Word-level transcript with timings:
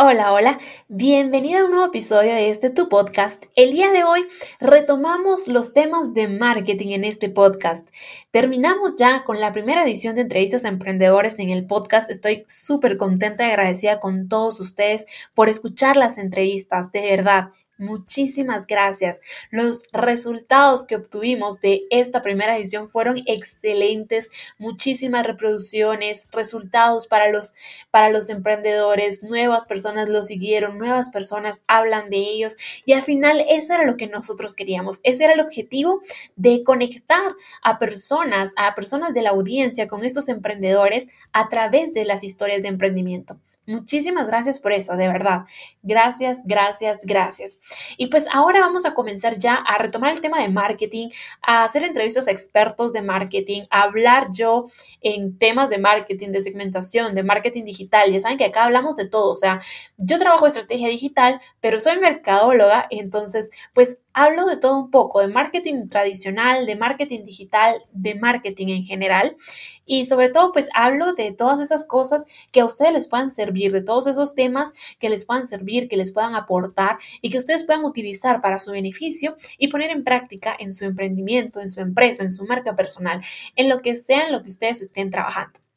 Hola, 0.00 0.32
hola, 0.32 0.60
bienvenida 0.86 1.58
a 1.58 1.64
un 1.64 1.72
nuevo 1.72 1.86
episodio 1.86 2.32
de 2.32 2.50
este 2.50 2.70
tu 2.70 2.88
podcast. 2.88 3.46
El 3.56 3.72
día 3.72 3.90
de 3.90 4.04
hoy 4.04 4.28
retomamos 4.60 5.48
los 5.48 5.74
temas 5.74 6.14
de 6.14 6.28
marketing 6.28 6.90
en 6.90 7.02
este 7.04 7.28
podcast. 7.28 7.88
Terminamos 8.30 8.94
ya 8.94 9.24
con 9.24 9.40
la 9.40 9.52
primera 9.52 9.82
edición 9.82 10.14
de 10.14 10.20
entrevistas 10.20 10.64
a 10.64 10.68
emprendedores 10.68 11.40
en 11.40 11.50
el 11.50 11.66
podcast. 11.66 12.10
Estoy 12.12 12.44
súper 12.46 12.96
contenta 12.96 13.44
y 13.44 13.50
agradecida 13.50 13.98
con 13.98 14.28
todos 14.28 14.60
ustedes 14.60 15.04
por 15.34 15.48
escuchar 15.48 15.96
las 15.96 16.16
entrevistas, 16.16 16.92
de 16.92 17.00
verdad. 17.00 17.48
Muchísimas 17.78 18.66
gracias. 18.66 19.20
Los 19.52 19.84
resultados 19.92 20.84
que 20.84 20.96
obtuvimos 20.96 21.60
de 21.60 21.86
esta 21.90 22.22
primera 22.22 22.58
edición 22.58 22.88
fueron 22.88 23.22
excelentes. 23.26 24.32
Muchísimas 24.58 25.24
reproducciones, 25.24 26.26
resultados 26.32 27.06
para 27.06 27.30
los, 27.30 27.54
para 27.92 28.10
los 28.10 28.30
emprendedores. 28.30 29.22
Nuevas 29.22 29.66
personas 29.66 30.08
lo 30.08 30.24
siguieron, 30.24 30.76
nuevas 30.76 31.10
personas 31.10 31.62
hablan 31.68 32.10
de 32.10 32.16
ellos. 32.16 32.56
Y 32.84 32.94
al 32.94 33.02
final 33.02 33.44
eso 33.48 33.74
era 33.74 33.84
lo 33.84 33.96
que 33.96 34.08
nosotros 34.08 34.56
queríamos. 34.56 34.98
Ese 35.04 35.22
era 35.22 35.34
el 35.34 35.40
objetivo 35.40 36.02
de 36.34 36.64
conectar 36.64 37.32
a 37.62 37.78
personas, 37.78 38.54
a 38.56 38.74
personas 38.74 39.14
de 39.14 39.22
la 39.22 39.30
audiencia 39.30 39.86
con 39.86 40.04
estos 40.04 40.28
emprendedores 40.28 41.06
a 41.32 41.48
través 41.48 41.94
de 41.94 42.04
las 42.04 42.24
historias 42.24 42.60
de 42.60 42.68
emprendimiento. 42.68 43.38
Muchísimas 43.68 44.26
gracias 44.28 44.58
por 44.58 44.72
eso, 44.72 44.96
de 44.96 45.08
verdad. 45.08 45.42
Gracias, 45.82 46.40
gracias, 46.46 47.04
gracias. 47.04 47.60
Y 47.98 48.06
pues 48.06 48.26
ahora 48.32 48.60
vamos 48.60 48.86
a 48.86 48.94
comenzar 48.94 49.36
ya 49.36 49.56
a 49.56 49.76
retomar 49.76 50.10
el 50.10 50.22
tema 50.22 50.40
de 50.40 50.48
marketing, 50.48 51.10
a 51.42 51.64
hacer 51.64 51.84
entrevistas 51.84 52.28
a 52.28 52.30
expertos 52.30 52.94
de 52.94 53.02
marketing, 53.02 53.64
a 53.68 53.82
hablar 53.82 54.28
yo 54.32 54.70
en 55.02 55.36
temas 55.36 55.68
de 55.68 55.76
marketing, 55.76 56.30
de 56.30 56.40
segmentación, 56.40 57.14
de 57.14 57.22
marketing 57.22 57.64
digital. 57.64 58.10
Ya 58.10 58.20
saben 58.20 58.38
que 58.38 58.46
acá 58.46 58.64
hablamos 58.64 58.96
de 58.96 59.06
todo, 59.06 59.30
o 59.32 59.34
sea, 59.34 59.60
yo 59.98 60.18
trabajo 60.18 60.46
estrategia 60.46 60.88
digital, 60.88 61.38
pero 61.60 61.78
soy 61.78 61.98
mercadóloga, 61.98 62.86
entonces 62.88 63.50
pues 63.74 64.00
hablo 64.18 64.46
de 64.46 64.56
todo 64.56 64.76
un 64.78 64.90
poco, 64.90 65.20
de 65.20 65.28
marketing 65.28 65.88
tradicional, 65.88 66.66
de 66.66 66.74
marketing 66.74 67.24
digital, 67.24 67.84
de 67.92 68.16
marketing 68.16 68.68
en 68.68 68.84
general. 68.84 69.36
Y 69.86 70.06
sobre 70.06 70.28
todo, 70.28 70.52
pues 70.52 70.68
hablo 70.74 71.14
de 71.14 71.32
todas 71.32 71.60
esas 71.60 71.86
cosas 71.86 72.26
que 72.50 72.60
a 72.60 72.64
ustedes 72.64 72.92
les 72.92 73.06
puedan 73.06 73.30
servir, 73.30 73.72
de 73.72 73.82
todos 73.82 74.08
esos 74.08 74.34
temas 74.34 74.74
que 74.98 75.08
les 75.08 75.24
puedan 75.24 75.46
servir, 75.46 75.88
que 75.88 75.96
les 75.96 76.10
puedan 76.10 76.34
aportar 76.34 76.98
y 77.22 77.30
que 77.30 77.38
ustedes 77.38 77.64
puedan 77.64 77.84
utilizar 77.84 78.42
para 78.42 78.58
su 78.58 78.72
beneficio 78.72 79.36
y 79.56 79.68
poner 79.68 79.90
en 79.90 80.02
práctica 80.02 80.54
en 80.58 80.72
su 80.72 80.84
emprendimiento, 80.84 81.60
en 81.60 81.70
su 81.70 81.80
empresa, 81.80 82.24
en 82.24 82.32
su 82.32 82.44
marca 82.44 82.74
personal, 82.74 83.22
en 83.54 83.68
lo 83.68 83.82
que 83.82 83.94
sea 83.94 84.26
en 84.26 84.32
lo 84.32 84.42
que 84.42 84.48
ustedes 84.48 84.82
estén 84.82 85.10
trabajando. 85.10 85.67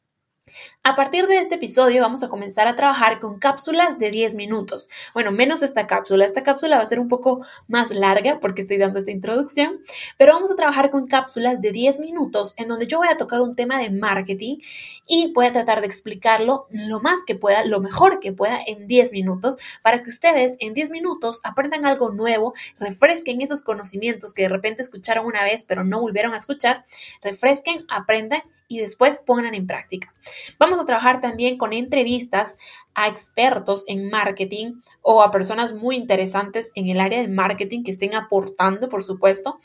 A 0.82 0.96
partir 0.96 1.26
de 1.26 1.38
este 1.38 1.54
episodio 1.54 2.02
vamos 2.02 2.22
a 2.22 2.28
comenzar 2.28 2.66
a 2.66 2.76
trabajar 2.76 3.20
con 3.20 3.38
cápsulas 3.38 3.98
de 3.98 4.10
10 4.10 4.34
minutos. 4.34 4.88
Bueno, 5.14 5.30
menos 5.30 5.62
esta 5.62 5.86
cápsula. 5.86 6.24
Esta 6.24 6.42
cápsula 6.42 6.76
va 6.76 6.82
a 6.82 6.86
ser 6.86 6.98
un 6.98 7.08
poco 7.08 7.44
más 7.68 7.90
larga 7.90 8.40
porque 8.40 8.62
estoy 8.62 8.78
dando 8.78 8.98
esta 8.98 9.10
introducción, 9.10 9.80
pero 10.18 10.34
vamos 10.34 10.50
a 10.50 10.56
trabajar 10.56 10.90
con 10.90 11.06
cápsulas 11.06 11.60
de 11.60 11.72
10 11.72 12.00
minutos 12.00 12.54
en 12.56 12.68
donde 12.68 12.86
yo 12.86 12.98
voy 12.98 13.08
a 13.08 13.16
tocar 13.16 13.40
un 13.40 13.54
tema 13.54 13.78
de 13.78 13.90
marketing 13.90 14.58
y 15.06 15.32
voy 15.32 15.46
a 15.46 15.52
tratar 15.52 15.80
de 15.80 15.86
explicarlo 15.86 16.66
lo 16.70 17.00
más 17.00 17.24
que 17.24 17.34
pueda, 17.34 17.64
lo 17.64 17.80
mejor 17.80 18.20
que 18.20 18.32
pueda 18.32 18.58
en 18.66 18.86
10 18.86 19.12
minutos 19.12 19.58
para 19.82 20.02
que 20.02 20.10
ustedes 20.10 20.56
en 20.60 20.74
10 20.74 20.90
minutos 20.90 21.40
aprendan 21.44 21.86
algo 21.86 22.10
nuevo, 22.10 22.54
refresquen 22.78 23.40
esos 23.40 23.62
conocimientos 23.62 24.34
que 24.34 24.42
de 24.42 24.48
repente 24.48 24.82
escucharon 24.82 25.26
una 25.26 25.44
vez 25.44 25.64
pero 25.64 25.84
no 25.84 26.00
volvieron 26.00 26.34
a 26.34 26.38
escuchar, 26.38 26.84
refresquen, 27.22 27.84
aprendan 27.88 28.42
y 28.72 28.78
después 28.78 29.20
pongan 29.26 29.54
en 29.54 29.66
práctica. 29.66 30.14
Vamos 30.58 30.80
a 30.80 30.86
trabajar 30.86 31.20
también 31.20 31.58
con 31.58 31.74
entrevistas 31.74 32.56
a 32.94 33.06
expertos 33.06 33.84
en 33.86 34.08
marketing 34.08 34.80
o 35.02 35.22
a 35.22 35.30
personas 35.30 35.74
muy 35.74 35.96
interesantes 35.96 36.72
en 36.74 36.88
el 36.88 37.00
área 37.00 37.20
del 37.20 37.30
marketing 37.30 37.82
que 37.82 37.90
estén 37.90 38.14
aportando, 38.14 38.88
por 38.88 39.04
supuesto. 39.04 39.60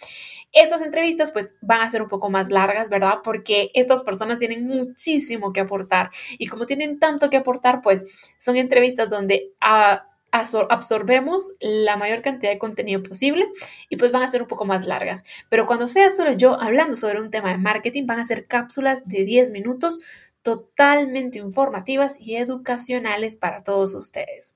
Estas 0.52 0.82
entrevistas 0.82 1.32
pues 1.32 1.56
van 1.62 1.80
a 1.80 1.90
ser 1.90 2.02
un 2.02 2.10
poco 2.10 2.30
más 2.30 2.50
largas, 2.50 2.90
¿verdad? 2.90 3.20
Porque 3.24 3.72
estas 3.74 4.02
personas 4.02 4.40
tienen 4.40 4.68
muchísimo 4.68 5.54
que 5.54 5.62
aportar 5.62 6.10
y 6.38 6.48
como 6.48 6.66
tienen 6.66 7.00
tanto 7.00 7.30
que 7.30 7.38
aportar, 7.38 7.82
pues 7.82 8.06
son 8.38 8.58
entrevistas 8.58 9.10
donde... 9.10 9.54
a 9.62 10.04
absorbemos 10.32 11.54
la 11.60 11.98
mayor 11.98 12.22
cantidad 12.22 12.52
de 12.52 12.60
contenido 12.60 13.02
posible 13.04 13.48
y 13.90 13.98
pues 13.98 14.12
van 14.12 14.24
a 14.24 14.28
ser 14.28 14.42
un 14.42 14.48
poco 14.48 14.66
más 14.66 14.86
largas. 14.86 15.24
Pero 15.50 15.66
cuando 15.66 15.88
sea 15.88 16.10
solo 16.12 16.34
yo 16.34 16.60
hablando 16.62 16.96
sobre 16.96 17.22
un 17.22 17.32
tema 17.32 17.52
de 17.52 17.58
marketing, 17.58 18.06
van 18.06 18.20
a 18.20 18.26
ser 18.26 18.48
cápsulas 18.48 19.08
de 19.08 19.24
10 19.24 19.52
minutos 19.52 20.00
totalmente 20.42 21.40
informativas 21.40 22.20
y 22.22 22.38
educacionales 22.38 23.36
para 23.36 23.64
todos 23.64 23.96
ustedes. 23.96 24.56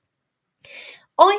Hoy, 1.16 1.36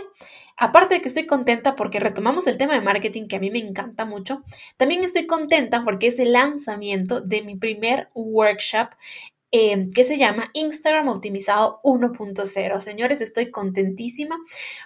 aparte 0.57 0.95
de 0.95 1.03
que 1.03 1.09
estoy 1.09 1.27
contenta 1.27 1.75
porque 1.75 2.01
retomamos 2.01 2.47
el 2.47 2.59
tema 2.59 2.75
de 2.75 2.83
marketing 2.83 3.27
que 3.27 3.37
a 3.37 3.41
mí 3.41 3.51
me 3.51 3.59
encanta 3.59 4.05
mucho, 4.05 4.45
también 4.77 5.03
estoy 5.03 5.27
contenta 5.27 5.85
porque 5.85 6.09
es 6.09 6.19
el 6.19 6.33
lanzamiento 6.33 7.21
de 7.21 7.43
mi 7.43 7.57
primer 7.57 8.11
workshop 8.15 8.91
Em, 9.55 9.91
que 9.91 10.05
se 10.05 10.17
llama 10.17 10.51
Instagram 10.55 11.09
Optimizado 11.09 11.79
1.0. 11.85 12.81
Señores, 12.81 13.21
estoy 13.21 13.51
contentísima 13.51 14.39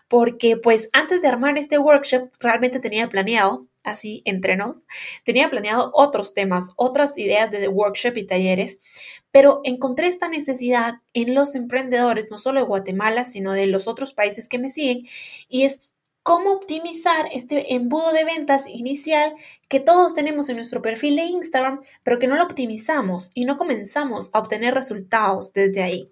porque 0.09 0.56
pues 0.56 0.91
antes 0.93 1.22
de 1.22 1.28
armar 1.28 1.56
este 1.56 1.78
workshop 1.78 2.31
realmente 2.41 2.81
tenía 2.81 3.09
planeado, 3.09 3.69
así 3.84 4.22
entre 4.25 4.56
nos, 4.56 4.87
tenía 5.25 5.49
planeado 5.50 5.93
otros 5.94 6.34
temas, 6.34 6.72
otras 6.75 7.16
ideas 7.16 7.53
de 7.53 7.69
workshop 7.69 8.16
y 8.16 8.26
talleres, 8.26 8.81
pero 9.31 9.60
encontré 9.62 10.09
esta 10.09 10.28
necesidad 10.28 10.94
en 11.15 11.37
los 11.37 11.55
emprendedores, 11.55 12.28
no 12.32 12.38
solo 12.38 12.59
de 12.59 12.66
Guatemala, 12.66 13.25
sino 13.25 13.53
de 13.53 13.69
los 13.69 13.87
otros 13.87 14.15
países 14.15 14.49
que 14.49 14.59
me 14.59 14.71
siguen, 14.71 15.06
y 15.49 15.62
es 15.62 15.82
cómo 16.26 16.54
optimizar 16.54 17.28
este 17.32 17.76
embudo 17.76 18.12
de 18.12 18.25
ventas 18.25 18.66
inicial 18.66 19.37
que 19.69 19.78
todos 19.78 20.12
tenemos 20.12 20.48
en 20.48 20.56
nuestro 20.56 20.82
perfil 20.82 21.14
de 21.14 21.22
Instagram, 21.22 21.82
pero 22.03 22.19
que 22.19 22.26
no 22.26 22.34
lo 22.34 22.42
optimizamos 22.42 23.31
y 23.32 23.44
no 23.44 23.56
comenzamos 23.56 24.31
a 24.32 24.41
obtener 24.41 24.75
resultados 24.75 25.53
desde 25.53 25.84
ahí. 25.84 26.10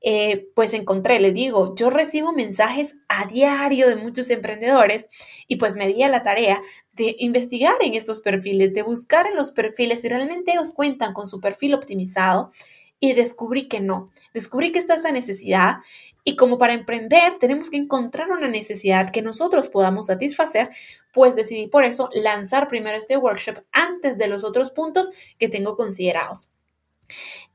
Eh, 0.00 0.48
pues 0.54 0.72
encontré, 0.72 1.20
les 1.20 1.34
digo, 1.34 1.74
yo 1.76 1.90
recibo 1.90 2.32
mensajes 2.32 2.96
a 3.06 3.26
diario 3.26 3.86
de 3.86 3.96
muchos 3.96 4.30
emprendedores 4.30 5.10
y 5.46 5.56
pues 5.56 5.76
me 5.76 5.88
di 5.88 6.02
a 6.02 6.08
la 6.08 6.22
tarea 6.22 6.62
de 6.94 7.14
investigar 7.18 7.74
en 7.82 7.92
estos 7.92 8.22
perfiles, 8.22 8.72
de 8.72 8.80
buscar 8.80 9.26
en 9.26 9.36
los 9.36 9.50
perfiles 9.50 10.00
si 10.00 10.08
realmente 10.08 10.52
ellos 10.52 10.72
cuentan 10.72 11.12
con 11.12 11.26
su 11.26 11.40
perfil 11.40 11.74
optimizado 11.74 12.50
y 12.98 13.12
descubrí 13.12 13.68
que 13.68 13.80
no. 13.80 14.10
Descubrí 14.32 14.72
que 14.72 14.78
está 14.78 14.94
esa 14.94 15.12
necesidad 15.12 15.80
y 16.24 16.36
como 16.36 16.58
para 16.58 16.72
emprender 16.72 17.38
tenemos 17.38 17.70
que 17.70 17.76
encontrar 17.76 18.30
una 18.30 18.48
necesidad 18.48 19.10
que 19.10 19.22
nosotros 19.22 19.68
podamos 19.68 20.06
satisfacer, 20.06 20.70
pues 21.12 21.36
decidí 21.36 21.68
por 21.68 21.84
eso 21.84 22.10
lanzar 22.14 22.68
primero 22.68 22.96
este 22.96 23.16
workshop 23.16 23.62
antes 23.70 24.18
de 24.18 24.26
los 24.26 24.42
otros 24.42 24.70
puntos 24.70 25.10
que 25.38 25.48
tengo 25.48 25.76
considerados. 25.76 26.50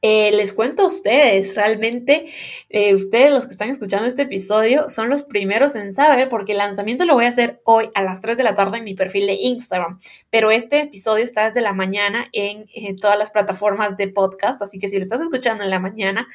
Eh, 0.02 0.32
les 0.32 0.54
cuento 0.54 0.84
a 0.84 0.88
ustedes, 0.88 1.56
realmente 1.56 2.32
eh, 2.70 2.96
ustedes 2.96 3.32
los 3.32 3.46
que 3.46 3.52
están 3.52 3.70
escuchando 3.70 4.06
este 4.06 4.22
episodio 4.22 4.88
son 4.88 5.10
los 5.10 5.24
primeros 5.24 5.76
en 5.76 5.92
saber 5.92 6.30
porque 6.30 6.54
el 6.54 6.60
lanzamiento 6.60 7.04
lo 7.04 7.16
voy 7.16 7.26
a 7.26 7.30
hacer 7.30 7.60
hoy 7.66 7.90
a 7.96 8.04
las 8.04 8.22
3 8.22 8.38
de 8.38 8.44
la 8.44 8.56
tarde 8.56 8.78
en 8.78 8.86
mi 8.86 8.94
perfil 8.94 9.28
de 9.28 9.34
Instagram, 9.34 10.00
pero 10.30 10.52
este 10.52 10.84
episodio 10.84 11.26
está 11.26 11.48
desde 11.48 11.60
la 11.60 11.74
mañana 11.74 12.30
en 12.32 12.96
todas 12.98 13.18
las 13.18 13.32
plataformas 13.32 13.98
de 13.98 14.08
podcast, 14.08 14.62
así 14.62 14.80
que 14.80 14.88
si 14.88 14.96
lo 14.96 15.02
estás 15.02 15.20
escuchando 15.20 15.66
en 15.66 15.70
la 15.70 15.80
mañana, 15.80 16.28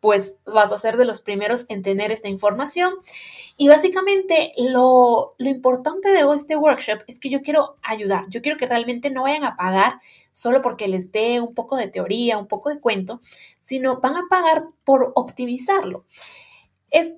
pues 0.00 0.38
vas 0.44 0.72
a 0.72 0.78
ser 0.78 0.96
de 0.96 1.04
los 1.04 1.20
primeros 1.20 1.66
en 1.68 1.82
tener 1.82 2.12
esta 2.12 2.28
información. 2.28 2.94
Y 3.56 3.68
básicamente 3.68 4.52
lo, 4.58 5.34
lo, 5.38 5.48
importante 5.48 6.10
de 6.10 6.24
este 6.34 6.56
workshop 6.56 7.00
es 7.06 7.18
que 7.18 7.30
yo 7.30 7.42
quiero 7.42 7.76
ayudar, 7.82 8.24
yo 8.28 8.42
quiero 8.42 8.58
que 8.58 8.66
realmente 8.66 9.10
no 9.10 9.22
vayan 9.22 9.44
a 9.44 9.56
pagar 9.56 10.00
solo 10.32 10.60
porque 10.60 10.88
les 10.88 11.10
dé 11.12 11.40
un 11.40 11.54
poco 11.54 11.76
de 11.76 11.88
teoría, 11.88 12.36
un 12.36 12.48
poco 12.48 12.68
de 12.68 12.80
cuento, 12.80 13.22
sino 13.62 14.00
van 14.00 14.16
a 14.16 14.26
pagar 14.28 14.66
por 14.84 15.12
optimizarlo 15.14 16.04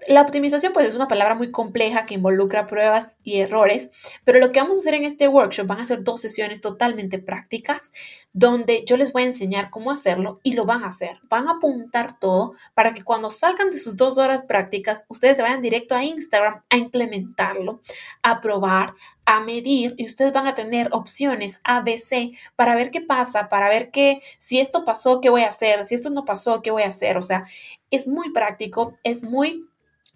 la 0.09 0.23
optimización 0.23 0.73
pues 0.73 0.87
es 0.87 0.95
una 0.95 1.09
palabra 1.09 1.35
muy 1.35 1.51
compleja 1.51 2.07
que 2.07 2.15
involucra 2.15 2.67
pruebas 2.67 3.17
y 3.23 3.39
errores, 3.39 3.91
pero 4.25 4.39
lo 4.39 4.51
que 4.51 4.61
vamos 4.61 4.79
a 4.79 4.81
hacer 4.81 4.95
en 4.95 5.05
este 5.05 5.29
workshop 5.29 5.67
van 5.67 5.81
a 5.81 5.85
ser 5.85 6.03
dos 6.03 6.21
sesiones 6.21 6.61
totalmente 6.61 7.19
prácticas 7.19 7.93
donde 8.33 8.85
yo 8.87 8.97
les 8.97 9.13
voy 9.13 9.23
a 9.23 9.27
enseñar 9.27 9.71
cómo 9.71 9.91
hacerlo 9.91 10.41
y 10.43 10.53
lo 10.53 10.65
van 10.65 10.85
a 10.85 10.89
hacer. 10.89 11.19
Van 11.29 11.49
a 11.49 11.53
apuntar 11.53 12.19
todo 12.19 12.55
para 12.75 12.95
que 12.95 13.05
cuando 13.05 13.31
salgan 13.31 13.71
de 13.71 13.79
sus 13.79 13.97
dos 13.97 14.17
horas 14.19 14.43
prácticas 14.43 15.05
ustedes 15.09 15.37
se 15.37 15.43
vayan 15.43 15.63
directo 15.63 15.95
a 15.95 16.05
Instagram 16.05 16.63
a 16.71 16.77
implementarlo, 16.77 17.83
a 18.23 18.41
probar, 18.41 18.95
a 19.29 19.41
medir 19.41 19.95
y 19.99 20.07
ustedes 20.07 20.33
van 20.33 20.47
a 20.47 20.55
tener 20.55 20.89
opciones 20.93 21.61
A, 21.63 21.83
B, 21.83 21.99
C 21.99 22.33
para 22.57 22.75
ver 22.75 22.91
qué 22.91 23.03
pasa, 23.03 23.51
para 23.51 23.69
ver 23.69 23.91
que 23.91 24.23
si 24.39 24.59
esto 24.59 24.87
pasó, 24.87 25.21
qué 25.21 25.29
voy 25.29 25.43
a 25.43 25.49
hacer, 25.49 25.85
si 25.85 25.95
esto 25.95 26.09
no 26.09 26.25
pasó, 26.25 26.63
qué 26.63 26.71
voy 26.71 26.85
a 26.85 26.89
hacer. 26.89 27.19
O 27.19 27.23
sea, 27.23 27.45
es 27.91 28.07
muy 28.07 28.33
práctico, 28.33 28.99
es 29.03 29.25
muy 29.25 29.69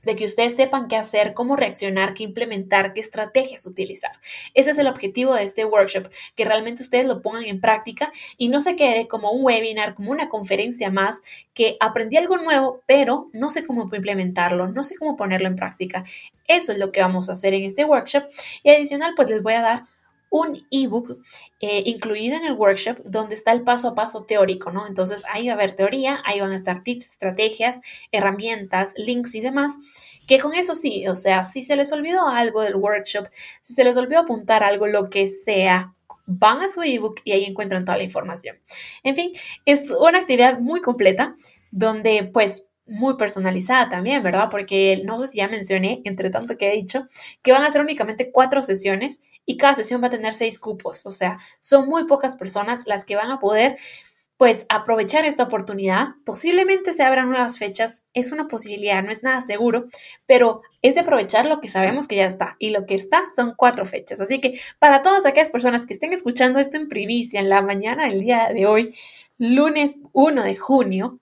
de 0.02 0.16
que 0.16 0.26
ustedes 0.26 0.56
sepan 0.56 0.88
qué 0.88 0.96
hacer, 0.96 1.34
cómo 1.34 1.56
reaccionar, 1.56 2.14
qué 2.14 2.24
implementar, 2.24 2.92
qué 2.92 3.00
estrategias 3.00 3.66
utilizar. 3.66 4.12
Ese 4.54 4.72
es 4.72 4.78
el 4.78 4.88
objetivo 4.88 5.34
de 5.34 5.44
este 5.44 5.64
workshop, 5.64 6.10
que 6.34 6.44
realmente 6.44 6.82
ustedes 6.82 7.06
lo 7.06 7.22
pongan 7.22 7.44
en 7.44 7.60
práctica 7.60 8.12
y 8.36 8.48
no 8.48 8.60
se 8.60 8.76
quede 8.76 9.08
como 9.08 9.30
un 9.30 9.44
webinar, 9.44 9.94
como 9.94 10.10
una 10.10 10.28
conferencia 10.28 10.90
más, 10.90 11.22
que 11.54 11.76
aprendí 11.80 12.16
algo 12.16 12.36
nuevo, 12.36 12.82
pero 12.86 13.28
no 13.32 13.50
sé 13.50 13.64
cómo 13.64 13.88
implementarlo, 13.92 14.68
no 14.68 14.84
sé 14.84 14.96
cómo 14.96 15.16
ponerlo 15.16 15.48
en 15.48 15.56
práctica. 15.56 16.04
Eso 16.48 16.72
es 16.72 16.78
lo 16.78 16.90
que 16.90 17.00
vamos 17.00 17.28
a 17.28 17.32
hacer 17.32 17.54
en 17.54 17.64
este 17.64 17.84
workshop 17.84 18.24
y 18.62 18.70
adicional 18.70 19.12
pues 19.14 19.30
les 19.30 19.42
voy 19.42 19.54
a 19.54 19.62
dar 19.62 19.91
un 20.32 20.66
ebook 20.70 21.18
eh, 21.60 21.82
incluido 21.84 22.36
en 22.36 22.46
el 22.46 22.54
workshop 22.54 22.98
donde 23.04 23.34
está 23.34 23.52
el 23.52 23.62
paso 23.62 23.88
a 23.88 23.94
paso 23.94 24.24
teórico, 24.24 24.72
¿no? 24.72 24.86
Entonces 24.86 25.22
ahí 25.30 25.46
va 25.46 25.52
a 25.52 25.56
haber 25.56 25.76
teoría, 25.76 26.22
ahí 26.24 26.40
van 26.40 26.52
a 26.52 26.56
estar 26.56 26.82
tips, 26.82 27.12
estrategias, 27.12 27.82
herramientas, 28.12 28.94
links 28.96 29.34
y 29.34 29.42
demás, 29.42 29.76
que 30.26 30.38
con 30.38 30.54
eso 30.54 30.74
sí, 30.74 31.06
o 31.06 31.14
sea, 31.14 31.44
si 31.44 31.62
se 31.62 31.76
les 31.76 31.92
olvidó 31.92 32.28
algo 32.28 32.62
del 32.62 32.76
workshop, 32.76 33.28
si 33.60 33.74
se 33.74 33.84
les 33.84 33.96
olvidó 33.98 34.20
apuntar 34.20 34.64
algo, 34.64 34.86
lo 34.86 35.10
que 35.10 35.28
sea, 35.28 35.94
van 36.24 36.62
a 36.62 36.72
su 36.72 36.82
ebook 36.82 37.20
y 37.24 37.32
ahí 37.32 37.44
encuentran 37.44 37.84
toda 37.84 37.98
la 37.98 38.04
información. 38.04 38.56
En 39.02 39.14
fin, 39.14 39.32
es 39.66 39.90
una 39.90 40.20
actividad 40.20 40.60
muy 40.60 40.80
completa 40.80 41.36
donde 41.70 42.30
pues 42.32 42.68
muy 42.86 43.16
personalizada 43.16 43.88
también, 43.88 44.22
¿verdad? 44.22 44.48
Porque 44.50 45.02
no 45.04 45.18
sé 45.18 45.28
si 45.28 45.38
ya 45.38 45.48
mencioné, 45.48 46.00
entre 46.04 46.30
tanto 46.30 46.56
que 46.56 46.68
he 46.68 46.76
dicho, 46.76 47.06
que 47.42 47.52
van 47.52 47.64
a 47.64 47.70
ser 47.70 47.80
únicamente 47.80 48.30
cuatro 48.32 48.62
sesiones 48.62 49.22
y 49.46 49.56
cada 49.56 49.74
sesión 49.74 50.02
va 50.02 50.08
a 50.08 50.10
tener 50.10 50.34
seis 50.34 50.58
cupos. 50.58 51.06
O 51.06 51.12
sea, 51.12 51.38
son 51.60 51.88
muy 51.88 52.06
pocas 52.06 52.36
personas 52.36 52.86
las 52.86 53.04
que 53.04 53.16
van 53.16 53.30
a 53.30 53.40
poder 53.40 53.78
pues 54.42 54.66
aprovechar 54.68 55.24
esta 55.24 55.44
oportunidad. 55.44 56.16
Posiblemente 56.24 56.94
se 56.94 57.04
abran 57.04 57.30
nuevas 57.30 57.58
fechas, 57.58 58.06
es 58.12 58.32
una 58.32 58.48
posibilidad, 58.48 59.00
no 59.00 59.12
es 59.12 59.22
nada 59.22 59.40
seguro, 59.40 59.86
pero 60.26 60.62
es 60.82 60.96
de 60.96 61.02
aprovechar 61.02 61.46
lo 61.46 61.60
que 61.60 61.68
sabemos 61.68 62.08
que 62.08 62.16
ya 62.16 62.26
está 62.26 62.56
y 62.58 62.70
lo 62.70 62.84
que 62.84 62.96
está 62.96 63.22
son 63.36 63.54
cuatro 63.56 63.86
fechas. 63.86 64.20
Así 64.20 64.40
que 64.40 64.60
para 64.80 65.00
todas 65.02 65.26
aquellas 65.26 65.50
personas 65.50 65.86
que 65.86 65.94
estén 65.94 66.12
escuchando 66.12 66.58
esto 66.58 66.76
en 66.76 66.88
primicia 66.88 67.38
en 67.38 67.50
la 67.50 67.62
mañana 67.62 68.08
del 68.08 68.20
día 68.20 68.50
de 68.52 68.66
hoy, 68.66 68.96
lunes 69.38 70.00
1 70.12 70.42
de 70.42 70.56
junio, 70.56 71.20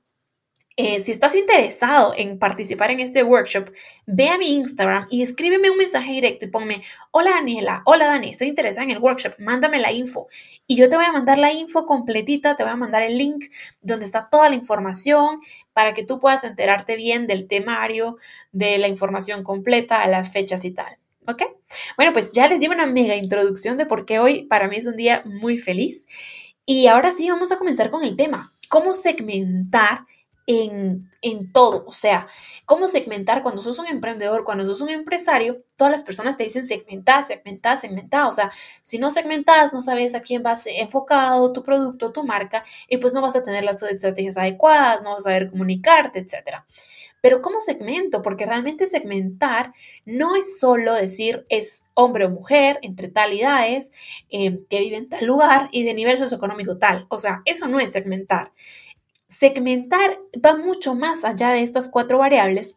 eh, 0.82 1.00
si 1.00 1.12
estás 1.12 1.36
interesado 1.36 2.14
en 2.16 2.38
participar 2.38 2.90
en 2.90 3.00
este 3.00 3.22
workshop, 3.22 3.70
ve 4.06 4.30
a 4.30 4.38
mi 4.38 4.54
Instagram 4.54 5.08
y 5.10 5.20
escríbeme 5.20 5.68
un 5.68 5.76
mensaje 5.76 6.10
directo 6.10 6.46
y 6.46 6.48
ponme, 6.48 6.82
hola 7.10 7.32
Daniela, 7.32 7.82
hola 7.84 8.06
Dani, 8.06 8.30
estoy 8.30 8.48
interesada 8.48 8.84
en 8.84 8.92
el 8.92 8.98
workshop, 8.98 9.34
mándame 9.38 9.78
la 9.78 9.92
info. 9.92 10.28
Y 10.66 10.76
yo 10.76 10.88
te 10.88 10.96
voy 10.96 11.04
a 11.04 11.12
mandar 11.12 11.36
la 11.36 11.52
info 11.52 11.84
completita, 11.84 12.56
te 12.56 12.62
voy 12.62 12.72
a 12.72 12.76
mandar 12.76 13.02
el 13.02 13.18
link 13.18 13.44
donde 13.82 14.06
está 14.06 14.30
toda 14.30 14.48
la 14.48 14.54
información 14.54 15.42
para 15.74 15.92
que 15.92 16.02
tú 16.02 16.18
puedas 16.18 16.44
enterarte 16.44 16.96
bien 16.96 17.26
del 17.26 17.46
temario, 17.46 18.16
de 18.52 18.78
la 18.78 18.88
información 18.88 19.44
completa, 19.44 20.06
las 20.06 20.32
fechas 20.32 20.64
y 20.64 20.70
tal. 20.70 20.96
¿Ok? 21.26 21.42
Bueno, 21.98 22.14
pues 22.14 22.32
ya 22.32 22.48
les 22.48 22.58
di 22.58 22.68
una 22.68 22.86
mega 22.86 23.16
introducción 23.16 23.76
de 23.76 23.84
por 23.84 24.06
qué 24.06 24.18
hoy 24.18 24.44
para 24.44 24.66
mí 24.66 24.76
es 24.76 24.86
un 24.86 24.96
día 24.96 25.22
muy 25.26 25.58
feliz. 25.58 26.06
Y 26.64 26.86
ahora 26.86 27.12
sí 27.12 27.28
vamos 27.28 27.52
a 27.52 27.58
comenzar 27.58 27.90
con 27.90 28.02
el 28.02 28.16
tema, 28.16 28.54
cómo 28.70 28.94
segmentar 28.94 30.06
en, 30.50 31.52
todo. 31.52 31.85
O 31.87 31.93
sea, 31.93 32.26
cómo 32.64 32.88
segmentar 32.88 33.43
cuando 33.43 33.62
sos 33.62 33.79
un 33.79 33.87
emprendedor, 33.87 34.44
cuando 34.44 34.64
sos 34.64 34.81
un 34.81 34.88
empresario, 34.88 35.62
todas 35.76 35.93
las 35.93 36.02
personas 36.02 36.37
te 36.37 36.44
dicen 36.44 36.64
segmentar, 36.64 37.25
segmentar, 37.25 37.79
segmentar. 37.79 38.26
O 38.26 38.32
sea, 38.32 38.50
si 38.85 38.99
no 38.99 39.11
segmentas, 39.11 39.73
no 39.73 39.81
sabes 39.81 40.14
a 40.14 40.23
quién 40.23 40.43
vas 40.43 40.67
enfocado, 40.67 41.52
tu 41.52 41.62
producto, 41.62 42.12
tu 42.12 42.25
marca, 42.25 42.64
y 42.88 42.97
pues 42.97 43.12
no 43.12 43.23
vas 43.23 43.37
a 43.37 43.44
tener 43.44 43.64
las 43.64 43.82
estrategias 43.82 44.37
adecuadas, 44.37 45.02
no 45.02 45.11
vas 45.11 45.20
a 45.20 45.25
saber 45.25 45.50
comunicarte, 45.50 46.20
etcétera. 46.20 46.67
Pero 47.20 47.43
¿cómo 47.43 47.61
segmento? 47.61 48.23
Porque 48.23 48.47
realmente 48.47 48.87
segmentar 48.87 49.75
no 50.06 50.37
es 50.37 50.58
solo 50.58 50.94
decir 50.94 51.44
es 51.50 51.85
hombre 51.94 52.25
o 52.25 52.31
mujer, 52.31 52.79
entre 52.82 53.08
tal 53.08 53.32
edades, 53.32 53.93
eh, 54.31 54.61
que 54.70 54.81
vive 54.81 54.97
en 54.97 55.08
tal 55.11 55.26
lugar 55.26 55.69
y 55.70 55.85
de 55.85 55.93
nivel 55.93 56.19
socioeconómico 56.19 56.79
tal. 56.79 57.06
O 57.11 57.19
sea, 57.19 57.43
eso 57.44 57.69
no 57.69 57.79
es 57.79 57.93
segmentar. 57.93 58.52
Segmentar 59.30 60.18
va 60.44 60.56
mucho 60.56 60.94
más 60.94 61.24
allá 61.24 61.48
de 61.50 61.62
estas 61.62 61.88
cuatro 61.88 62.18
variables. 62.18 62.76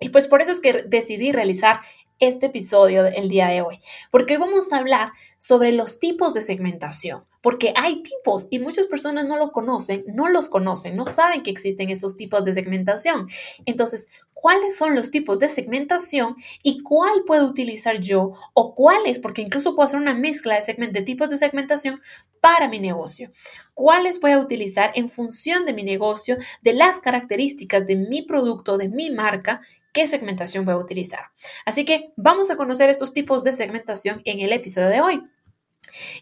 Y 0.00 0.08
pues 0.08 0.26
por 0.26 0.42
eso 0.42 0.50
es 0.50 0.58
que 0.58 0.82
decidí 0.82 1.30
realizar 1.30 1.82
este 2.22 2.46
episodio 2.46 3.04
el 3.04 3.28
día 3.28 3.48
de 3.48 3.62
hoy, 3.62 3.80
porque 4.12 4.34
hoy 4.34 4.40
vamos 4.40 4.72
a 4.72 4.76
hablar 4.76 5.10
sobre 5.38 5.72
los 5.72 5.98
tipos 5.98 6.34
de 6.34 6.42
segmentación, 6.42 7.24
porque 7.40 7.74
hay 7.74 8.04
tipos 8.04 8.46
y 8.48 8.60
muchas 8.60 8.86
personas 8.86 9.26
no 9.26 9.36
lo 9.38 9.50
conocen, 9.50 10.04
no 10.06 10.28
los 10.28 10.48
conocen, 10.48 10.94
no 10.94 11.08
saben 11.08 11.42
que 11.42 11.50
existen 11.50 11.90
estos 11.90 12.16
tipos 12.16 12.44
de 12.44 12.54
segmentación. 12.54 13.28
Entonces, 13.66 14.06
cuáles 14.34 14.76
son 14.76 14.94
los 14.94 15.10
tipos 15.10 15.40
de 15.40 15.48
segmentación 15.48 16.36
y 16.62 16.84
cuál 16.84 17.24
puedo 17.26 17.44
utilizar 17.44 17.98
yo 17.98 18.34
o 18.54 18.76
cuáles, 18.76 19.18
porque 19.18 19.42
incluso 19.42 19.74
puedo 19.74 19.86
hacer 19.86 19.98
una 19.98 20.14
mezcla 20.14 20.60
de, 20.60 20.88
de 20.92 21.02
tipos 21.02 21.28
de 21.28 21.38
segmentación 21.38 22.00
para 22.40 22.68
mi 22.68 22.78
negocio. 22.78 23.32
Cuáles 23.74 24.20
voy 24.20 24.30
a 24.30 24.38
utilizar 24.38 24.92
en 24.94 25.08
función 25.08 25.64
de 25.64 25.72
mi 25.72 25.82
negocio, 25.82 26.38
de 26.62 26.72
las 26.72 27.00
características 27.00 27.84
de 27.84 27.96
mi 27.96 28.22
producto, 28.22 28.78
de 28.78 28.88
mi 28.88 29.10
marca 29.10 29.60
qué 29.92 30.06
segmentación 30.06 30.64
voy 30.64 30.74
a 30.74 30.78
utilizar. 30.78 31.26
Así 31.64 31.84
que 31.84 32.12
vamos 32.16 32.50
a 32.50 32.56
conocer 32.56 32.90
estos 32.90 33.12
tipos 33.12 33.44
de 33.44 33.52
segmentación 33.52 34.22
en 34.24 34.40
el 34.40 34.52
episodio 34.52 34.88
de 34.88 35.00
hoy. 35.00 35.22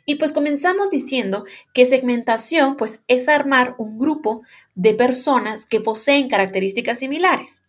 Y 0.05 0.17
pues 0.17 0.33
comenzamos 0.33 0.91
diciendo 0.91 1.45
que 1.75 1.87
segmentación 1.87 2.77
pues 2.77 3.05
es 3.09 3.29
armar 3.29 3.75
un 3.79 3.99
grupo 3.99 4.43
de 4.75 4.95
personas 4.95 5.67
que 5.67 5.81
poseen 5.81 6.29
características 6.29 6.99
similares. 6.99 7.63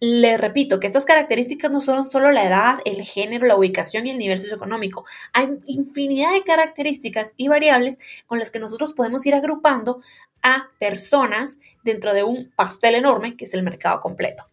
Le 0.00 0.38
repito 0.38 0.78
que 0.78 0.86
estas 0.86 1.04
características 1.04 1.72
no 1.72 1.80
son 1.80 2.08
solo 2.08 2.30
la 2.30 2.46
edad, 2.46 2.78
el 2.84 3.02
género, 3.02 3.46
la 3.46 3.56
ubicación 3.56 4.06
y 4.06 4.10
el 4.10 4.18
nivel 4.18 4.38
socioeconómico. 4.38 5.04
Hay 5.32 5.48
infinidad 5.66 6.32
de 6.34 6.44
características 6.44 7.34
y 7.36 7.48
variables 7.48 7.98
con 8.26 8.38
las 8.38 8.50
que 8.52 8.60
nosotros 8.60 8.92
podemos 8.92 9.26
ir 9.26 9.34
agrupando 9.34 10.00
a 10.42 10.68
personas 10.78 11.58
dentro 11.82 12.14
de 12.14 12.22
un 12.22 12.52
pastel 12.54 12.94
enorme 12.94 13.36
que 13.36 13.44
es 13.44 13.54
el 13.54 13.64
mercado 13.64 14.00
completo. 14.00 14.44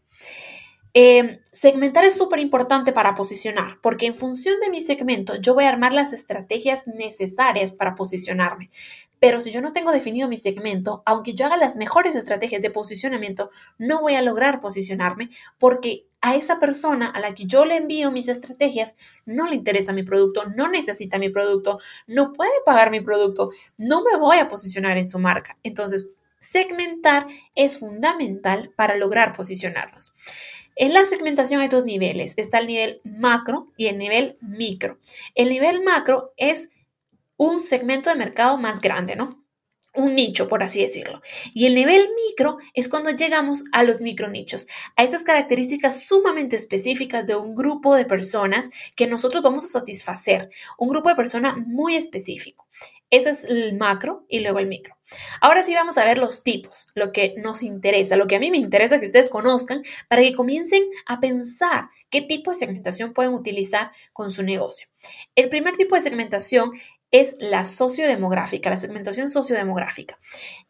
Eh, 0.97 1.41
segmentar 1.51 2.05
es 2.05 2.17
súper 2.17 2.39
importante 2.39 2.93
para 2.93 3.15
posicionar, 3.15 3.79
porque 3.81 4.05
en 4.05 4.15
función 4.15 4.61
de 4.61 4.69
mi 4.69 4.79
segmento 4.79 5.35
yo 5.35 5.53
voy 5.53 5.65
a 5.65 5.69
armar 5.69 5.91
las 5.91 6.13
estrategias 6.13 6.87
necesarias 6.87 7.73
para 7.73 7.95
posicionarme. 7.95 8.69
Pero 9.19 9.41
si 9.41 9.51
yo 9.51 9.61
no 9.61 9.73
tengo 9.73 9.91
definido 9.91 10.29
mi 10.29 10.37
segmento, 10.37 11.03
aunque 11.05 11.33
yo 11.33 11.47
haga 11.47 11.57
las 11.57 11.75
mejores 11.75 12.15
estrategias 12.15 12.61
de 12.61 12.69
posicionamiento, 12.69 13.49
no 13.77 13.99
voy 13.99 14.15
a 14.15 14.21
lograr 14.21 14.61
posicionarme 14.61 15.31
porque 15.59 16.05
a 16.21 16.37
esa 16.37 16.61
persona 16.61 17.09
a 17.09 17.19
la 17.19 17.35
que 17.35 17.45
yo 17.45 17.65
le 17.65 17.75
envío 17.75 18.09
mis 18.09 18.29
estrategias 18.29 18.95
no 19.25 19.47
le 19.47 19.55
interesa 19.55 19.91
mi 19.91 20.03
producto, 20.03 20.45
no 20.45 20.69
necesita 20.69 21.19
mi 21.19 21.27
producto, 21.27 21.77
no 22.07 22.31
puede 22.31 22.51
pagar 22.65 22.89
mi 22.89 23.01
producto, 23.01 23.49
no 23.77 24.01
me 24.01 24.17
voy 24.17 24.37
a 24.37 24.47
posicionar 24.47 24.97
en 24.97 25.09
su 25.09 25.19
marca. 25.19 25.57
Entonces, 25.61 26.09
segmentar 26.39 27.27
es 27.53 27.79
fundamental 27.79 28.71
para 28.77 28.95
lograr 28.95 29.33
posicionarnos. 29.33 30.13
En 30.75 30.93
la 30.93 31.05
segmentación 31.05 31.61
hay 31.61 31.69
dos 31.69 31.85
niveles. 31.85 32.37
Está 32.37 32.59
el 32.59 32.67
nivel 32.67 33.01
macro 33.03 33.71
y 33.77 33.87
el 33.87 33.97
nivel 33.97 34.37
micro. 34.41 34.99
El 35.33 35.49
nivel 35.49 35.83
macro 35.83 36.33
es 36.35 36.71
un 37.37 37.61
segmento 37.61 38.09
de 38.09 38.15
mercado 38.17 38.57
más 38.57 38.81
grande, 38.81 39.15
¿no? 39.15 39.41
Un 39.93 40.13
nicho, 40.15 40.49
por 40.49 40.61
así 40.61 40.81
decirlo. 40.81 41.21
Y 41.53 41.65
el 41.67 41.75
nivel 41.75 42.09
micro 42.27 42.57
es 42.73 42.89
cuando 42.89 43.11
llegamos 43.11 43.63
a 43.71 43.83
los 43.83 44.01
micronichos, 44.01 44.67
a 44.97 45.05
esas 45.05 45.23
características 45.23 46.05
sumamente 46.05 46.57
específicas 46.57 47.25
de 47.25 47.37
un 47.37 47.55
grupo 47.55 47.95
de 47.95 48.03
personas 48.03 48.69
que 48.97 49.07
nosotros 49.07 49.41
vamos 49.41 49.63
a 49.63 49.79
satisfacer, 49.79 50.49
un 50.77 50.89
grupo 50.89 51.07
de 51.07 51.15
personas 51.15 51.55
muy 51.57 51.95
específico. 51.95 52.67
Ese 53.15 53.29
es 53.29 53.45
el 53.45 53.77
macro 53.77 54.25
y 54.27 54.41
luego 54.41 54.59
el 54.59 54.67
micro. 54.67 54.97
Ahora 55.39 55.63
sí 55.63 55.73
vamos 55.73 55.97
a 55.97 56.03
ver 56.03 56.17
los 56.17 56.43
tipos, 56.43 56.89
lo 56.95 57.13
que 57.13 57.35
nos 57.37 57.63
interesa, 57.63 58.17
lo 58.17 58.27
que 58.27 58.35
a 58.35 58.39
mí 58.39 58.51
me 58.51 58.57
interesa 58.57 58.99
que 58.99 59.05
ustedes 59.05 59.29
conozcan 59.29 59.83
para 60.09 60.21
que 60.21 60.33
comiencen 60.33 60.83
a 61.05 61.21
pensar 61.21 61.85
qué 62.09 62.21
tipo 62.21 62.51
de 62.51 62.57
segmentación 62.57 63.13
pueden 63.13 63.33
utilizar 63.33 63.91
con 64.11 64.31
su 64.31 64.43
negocio. 64.43 64.89
El 65.33 65.47
primer 65.47 65.77
tipo 65.77 65.95
de 65.95 66.01
segmentación 66.01 66.73
es 67.09 67.37
la 67.39 67.63
sociodemográfica, 67.63 68.69
la 68.69 68.81
segmentación 68.81 69.29
sociodemográfica. 69.29 70.19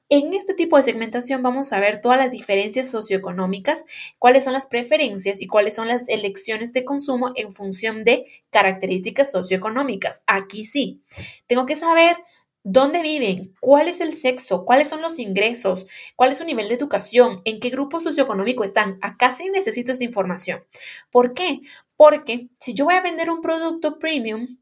En 0.07 0.35
este 0.35 0.53
tipo 0.53 0.77
de 0.77 0.83
segmentación 0.83 1.41
vamos 1.41 1.73
a 1.73 1.79
ver 1.79 1.99
todas 1.99 2.19
las 2.19 2.29
diferencias 2.29 2.91
socioeconómicas, 2.91 3.85
cuáles 4.19 4.43
son 4.43 4.53
las 4.53 4.67
preferencias 4.67 5.41
y 5.41 5.47
cuáles 5.47 5.73
son 5.73 5.87
las 5.87 6.07
elecciones 6.07 6.73
de 6.73 6.85
consumo 6.85 7.31
en 7.33 7.51
función 7.53 8.03
de 8.03 8.25
características 8.51 9.31
socioeconómicas. 9.31 10.21
Aquí 10.27 10.67
sí, 10.67 11.01
tengo 11.47 11.65
que 11.65 11.75
saber 11.75 12.17
dónde 12.65 13.03
viven, 13.03 13.53
cuál 13.61 13.87
es 13.87 14.01
el 14.01 14.15
sexo, 14.15 14.65
cuáles 14.65 14.89
son 14.89 15.01
los 15.01 15.19
ingresos, 15.19 15.85
cuál 16.15 16.31
es 16.31 16.39
su 16.39 16.45
nivel 16.45 16.67
de 16.67 16.73
educación, 16.73 17.41
en 17.45 17.59
qué 17.59 17.69
grupo 17.69 17.99
socioeconómico 17.99 18.63
están. 18.63 18.97
Acá 19.01 19.31
sí 19.31 19.49
necesito 19.51 19.91
esta 19.91 20.03
información. 20.03 20.63
¿Por 21.11 21.33
qué? 21.35 21.61
Porque 21.95 22.49
si 22.59 22.73
yo 22.73 22.85
voy 22.85 22.95
a 22.95 23.01
vender 23.01 23.29
un 23.29 23.41
producto 23.41 23.99
premium, 23.99 24.57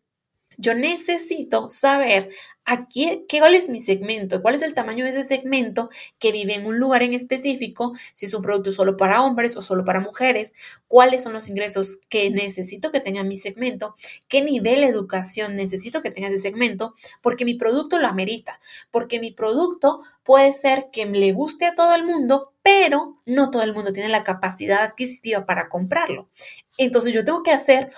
yo 0.57 0.73
necesito 0.73 1.69
saber 1.69 2.29
aquí 2.65 3.25
cuál 3.29 3.55
es 3.55 3.69
mi 3.69 3.81
segmento, 3.81 4.41
cuál 4.41 4.55
es 4.55 4.61
el 4.61 4.73
tamaño 4.73 5.03
de 5.03 5.11
ese 5.11 5.23
segmento 5.23 5.89
que 6.19 6.31
vive 6.31 6.55
en 6.55 6.65
un 6.65 6.79
lugar 6.79 7.03
en 7.03 7.13
específico, 7.13 7.93
si 8.13 8.25
es 8.25 8.33
un 8.33 8.41
producto 8.41 8.71
solo 8.71 8.95
para 8.97 9.21
hombres 9.21 9.57
o 9.57 9.61
solo 9.61 9.83
para 9.83 9.99
mujeres, 9.99 10.53
cuáles 10.87 11.23
son 11.23 11.33
los 11.33 11.49
ingresos 11.49 11.99
que 12.09 12.29
necesito 12.29 12.91
que 12.91 13.01
tenga 13.01 13.23
mi 13.23 13.35
segmento, 13.35 13.95
qué 14.27 14.41
nivel 14.41 14.81
de 14.81 14.87
educación 14.87 15.55
necesito 15.55 16.01
que 16.01 16.11
tenga 16.11 16.29
ese 16.29 16.37
segmento, 16.37 16.95
porque 17.21 17.45
mi 17.45 17.55
producto 17.55 17.99
lo 17.99 18.07
amerita, 18.07 18.59
porque 18.91 19.19
mi 19.19 19.31
producto 19.31 20.01
puede 20.23 20.53
ser 20.53 20.87
que 20.91 21.05
le 21.05 21.33
guste 21.33 21.65
a 21.65 21.75
todo 21.75 21.95
el 21.95 22.05
mundo, 22.05 22.53
pero 22.61 23.17
no 23.25 23.51
todo 23.51 23.63
el 23.63 23.73
mundo 23.73 23.91
tiene 23.91 24.09
la 24.09 24.23
capacidad 24.23 24.83
adquisitiva 24.83 25.45
para 25.45 25.67
comprarlo. 25.67 26.29
Entonces 26.77 27.13
yo 27.13 27.25
tengo 27.25 27.43
que 27.43 27.51
hacer 27.51 27.91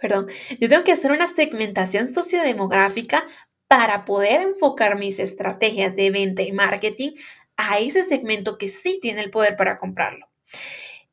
perdón, 0.00 0.28
yo 0.60 0.68
tengo 0.68 0.84
que 0.84 0.92
hacer 0.92 1.12
una 1.12 1.26
segmentación 1.26 2.08
sociodemográfica 2.08 3.26
para 3.68 4.04
poder 4.04 4.42
enfocar 4.42 4.98
mis 4.98 5.18
estrategias 5.18 5.96
de 5.96 6.10
venta 6.10 6.42
y 6.42 6.52
marketing 6.52 7.12
a 7.56 7.78
ese 7.78 8.04
segmento 8.04 8.58
que 8.58 8.68
sí 8.68 8.98
tiene 9.00 9.22
el 9.22 9.30
poder 9.30 9.56
para 9.56 9.78
comprarlo. 9.78 10.26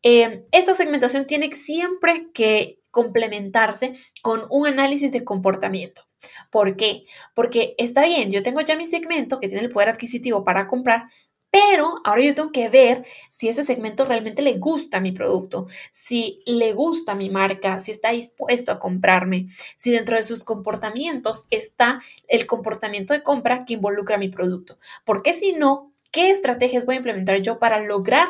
Eh, 0.04 0.46
esta 0.52 0.74
segmentación 0.74 1.28
tiene 1.28 1.52
siempre 1.54 2.28
que 2.34 2.80
complementarse 2.90 3.98
con 4.22 4.46
un 4.50 4.68
análisis 4.68 5.12
de 5.12 5.24
comportamiento. 5.24 6.04
¿Por 6.50 6.76
qué? 6.76 7.06
Porque 7.34 7.76
está 7.78 8.06
bien, 8.06 8.32
yo 8.32 8.44
tengo 8.44 8.62
ya 8.62 8.76
mi 8.76 8.86
segmento 8.86 9.40
que 9.40 9.48
tiene 9.48 9.64
el 9.64 9.72
poder 9.72 9.90
adquisitivo 9.90 10.44
para 10.44 10.68
comprar, 10.68 11.06
pero 11.52 11.96
ahora 12.06 12.24
yo 12.24 12.34
tengo 12.34 12.52
que 12.52 12.70
ver 12.70 13.06
si 13.30 13.50
ese 13.50 13.66
segmento 13.66 14.06
realmente 14.06 14.42
le 14.42 14.58
gusta 14.58 15.02
mi 15.02 15.12
producto, 15.12 15.68
si 15.92 16.42
le 16.46 16.74
gusta 16.74 17.14
mi 17.14 17.30
marca, 17.30 17.80
si 17.80 17.92
está 17.92 18.12
dispuesto 18.12 18.72
a 18.72 18.80
comprarme, 18.80 19.50
si 19.78 19.92
dentro 19.92 20.16
de 20.16 20.24
sus 20.24 20.46
comportamientos 20.46 21.46
está 21.50 22.02
el 22.30 22.48
comportamiento 22.48 23.14
de 23.14 23.22
compra 23.22 23.66
que 23.66 23.74
involucra 23.74 24.18
mi 24.18 24.30
producto. 24.30 24.80
Porque 25.06 25.34
si 25.34 25.52
no, 25.52 25.92
¿qué 26.12 26.32
estrategias 26.32 26.86
voy 26.86 26.96
a 26.96 27.00
implementar 27.00 27.42
yo 27.42 27.60
para 27.60 27.80
lograr 27.82 28.30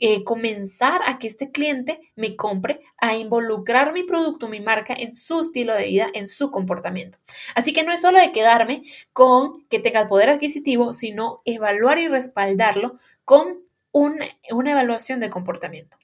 eh, 0.00 0.24
comenzar 0.24 1.00
a 1.06 1.18
que 1.18 1.26
este 1.26 1.50
cliente 1.50 2.00
me 2.16 2.36
compre, 2.36 2.80
a 2.98 3.16
involucrar 3.16 3.92
mi 3.92 4.04
producto, 4.04 4.48
mi 4.48 4.60
marca 4.60 4.94
en 4.94 5.14
su 5.14 5.40
estilo 5.40 5.74
de 5.74 5.86
vida, 5.86 6.08
en 6.14 6.28
su 6.28 6.50
comportamiento. 6.50 7.18
Así 7.54 7.72
que 7.72 7.82
no 7.82 7.92
es 7.92 8.00
solo 8.00 8.18
de 8.18 8.32
quedarme 8.32 8.84
con 9.12 9.66
que 9.68 9.80
tenga 9.80 10.00
el 10.02 10.08
poder 10.08 10.30
adquisitivo, 10.30 10.94
sino 10.94 11.42
evaluar 11.44 11.98
y 11.98 12.08
respaldarlo 12.08 12.96
con 13.24 13.60
una 13.92 14.70
evaluación 14.70 15.20
de 15.20 15.30
comportamiento. 15.30 15.96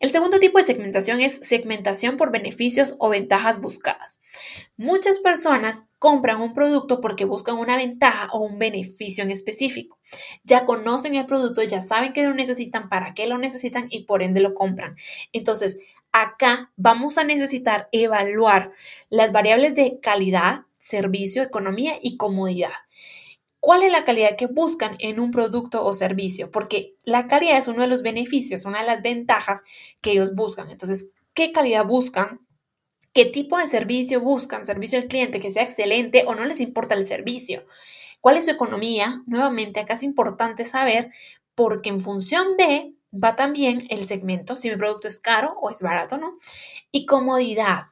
El 0.00 0.12
segundo 0.12 0.38
tipo 0.38 0.58
de 0.58 0.64
segmentación 0.64 1.20
es 1.20 1.40
segmentación 1.42 2.16
por 2.16 2.30
beneficios 2.30 2.96
o 2.98 3.08
ventajas 3.08 3.60
buscadas. 3.60 4.20
Muchas 4.76 5.18
personas 5.18 5.86
compran 5.98 6.40
un 6.40 6.54
producto 6.54 7.00
porque 7.00 7.24
buscan 7.24 7.56
una 7.56 7.76
ventaja 7.76 8.28
o 8.32 8.40
un 8.40 8.58
beneficio 8.58 9.24
en 9.24 9.30
específico. 9.30 9.98
Ya 10.44 10.66
conocen 10.66 11.14
el 11.14 11.26
producto, 11.26 11.62
ya 11.62 11.80
saben 11.80 12.12
que 12.12 12.22
lo 12.22 12.34
necesitan, 12.34 12.88
para 12.88 13.14
qué 13.14 13.26
lo 13.26 13.38
necesitan 13.38 13.86
y 13.90 14.04
por 14.04 14.22
ende 14.22 14.40
lo 14.40 14.54
compran. 14.54 14.96
Entonces, 15.32 15.78
acá 16.12 16.72
vamos 16.76 17.18
a 17.18 17.24
necesitar 17.24 17.88
evaluar 17.92 18.72
las 19.08 19.32
variables 19.32 19.74
de 19.74 19.98
calidad, 20.00 20.62
servicio, 20.78 21.42
economía 21.42 21.94
y 22.00 22.16
comodidad 22.16 22.72
cuál 23.66 23.82
es 23.82 23.90
la 23.90 24.04
calidad 24.04 24.36
que 24.36 24.46
buscan 24.46 24.94
en 25.00 25.18
un 25.18 25.32
producto 25.32 25.84
o 25.84 25.92
servicio, 25.92 26.52
porque 26.52 26.94
la 27.02 27.26
calidad 27.26 27.58
es 27.58 27.66
uno 27.66 27.82
de 27.82 27.88
los 27.88 28.02
beneficios, 28.02 28.64
una 28.64 28.78
de 28.78 28.86
las 28.86 29.02
ventajas 29.02 29.64
que 30.00 30.12
ellos 30.12 30.36
buscan. 30.36 30.70
Entonces, 30.70 31.10
¿qué 31.34 31.50
calidad 31.50 31.84
buscan? 31.84 32.46
¿Qué 33.12 33.24
tipo 33.24 33.58
de 33.58 33.66
servicio 33.66 34.20
buscan? 34.20 34.66
¿Servicio 34.66 35.00
al 35.00 35.08
cliente 35.08 35.40
que 35.40 35.50
sea 35.50 35.64
excelente 35.64 36.22
o 36.28 36.36
no 36.36 36.44
les 36.44 36.60
importa 36.60 36.94
el 36.94 37.06
servicio? 37.06 37.64
¿Cuál 38.20 38.36
es 38.36 38.44
su 38.44 38.52
economía? 38.52 39.24
Nuevamente, 39.26 39.80
acá 39.80 39.94
es 39.94 40.04
importante 40.04 40.64
saber 40.64 41.10
porque 41.56 41.88
en 41.88 41.98
función 41.98 42.56
de 42.56 42.94
va 43.12 43.34
también 43.34 43.88
el 43.90 44.06
segmento, 44.06 44.56
si 44.56 44.70
mi 44.70 44.76
producto 44.76 45.08
es 45.08 45.18
caro 45.18 45.54
o 45.60 45.70
es 45.70 45.82
barato, 45.82 46.18
¿no? 46.18 46.38
Y 46.92 47.04
comodidad. 47.04 47.86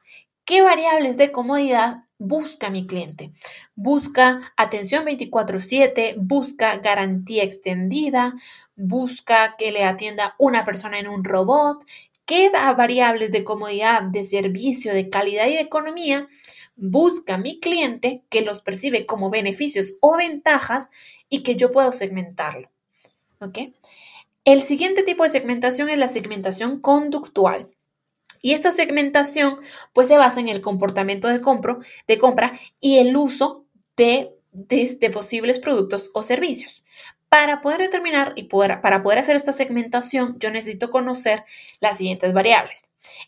¿Qué 0.45 0.61
variables 0.61 1.17
de 1.17 1.31
comodidad 1.31 2.03
busca 2.19 2.69
mi 2.69 2.85
cliente? 2.85 3.31
Busca 3.73 4.53
atención 4.55 5.03
24/7, 5.03 6.13
busca 6.19 6.77
garantía 6.77 7.43
extendida, 7.43 8.35
busca 8.75 9.55
que 9.57 9.71
le 9.71 9.83
atienda 9.83 10.35
una 10.37 10.63
persona 10.63 10.99
en 10.99 11.07
un 11.07 11.23
robot. 11.23 11.83
¿Qué 12.27 12.51
variables 12.51 13.31
de 13.31 13.43
comodidad, 13.43 14.03
de 14.03 14.23
servicio, 14.23 14.93
de 14.93 15.09
calidad 15.09 15.47
y 15.47 15.53
de 15.53 15.61
economía 15.61 16.27
busca 16.75 17.37
mi 17.37 17.59
cliente 17.59 18.23
que 18.29 18.41
los 18.41 18.61
percibe 18.61 19.05
como 19.07 19.29
beneficios 19.31 19.97
o 19.99 20.17
ventajas 20.17 20.91
y 21.27 21.41
que 21.41 21.55
yo 21.55 21.71
puedo 21.71 21.91
segmentarlo? 21.91 22.69
¿Ok? 23.39 23.59
El 24.43 24.61
siguiente 24.61 25.01
tipo 25.01 25.23
de 25.23 25.31
segmentación 25.31 25.89
es 25.89 25.97
la 25.97 26.07
segmentación 26.07 26.79
conductual. 26.81 27.74
Y 28.45 28.53
esta 28.53 28.71
segmentación 28.71 29.57
pues 29.91 30.07
se 30.07 30.19
basa 30.19 30.39
en 30.39 30.49
el 30.49 30.61
comportamiento 30.61 31.27
de, 31.27 31.41
de 32.07 32.17
compra 32.19 32.59
y 32.79 32.99
el 32.99 33.17
uso 33.17 33.65
de, 33.97 34.35
de, 34.51 35.09
posibles 35.09 35.57
productos 35.57 36.11
o 36.13 36.21
servicios. 36.21 36.83
Para 37.27 37.63
poder 37.63 37.79
determinar 37.79 38.33
y 38.35 38.43
poder, 38.43 38.81
para 38.81 39.01
poder 39.01 39.17
hacer 39.17 39.35
esta 39.35 39.51
segmentación, 39.51 40.37
yo 40.37 40.51
necesito 40.51 40.91
conocer 40.91 41.43
las 41.79 41.97
siguientes 41.97 42.33
variables. 42.33 42.83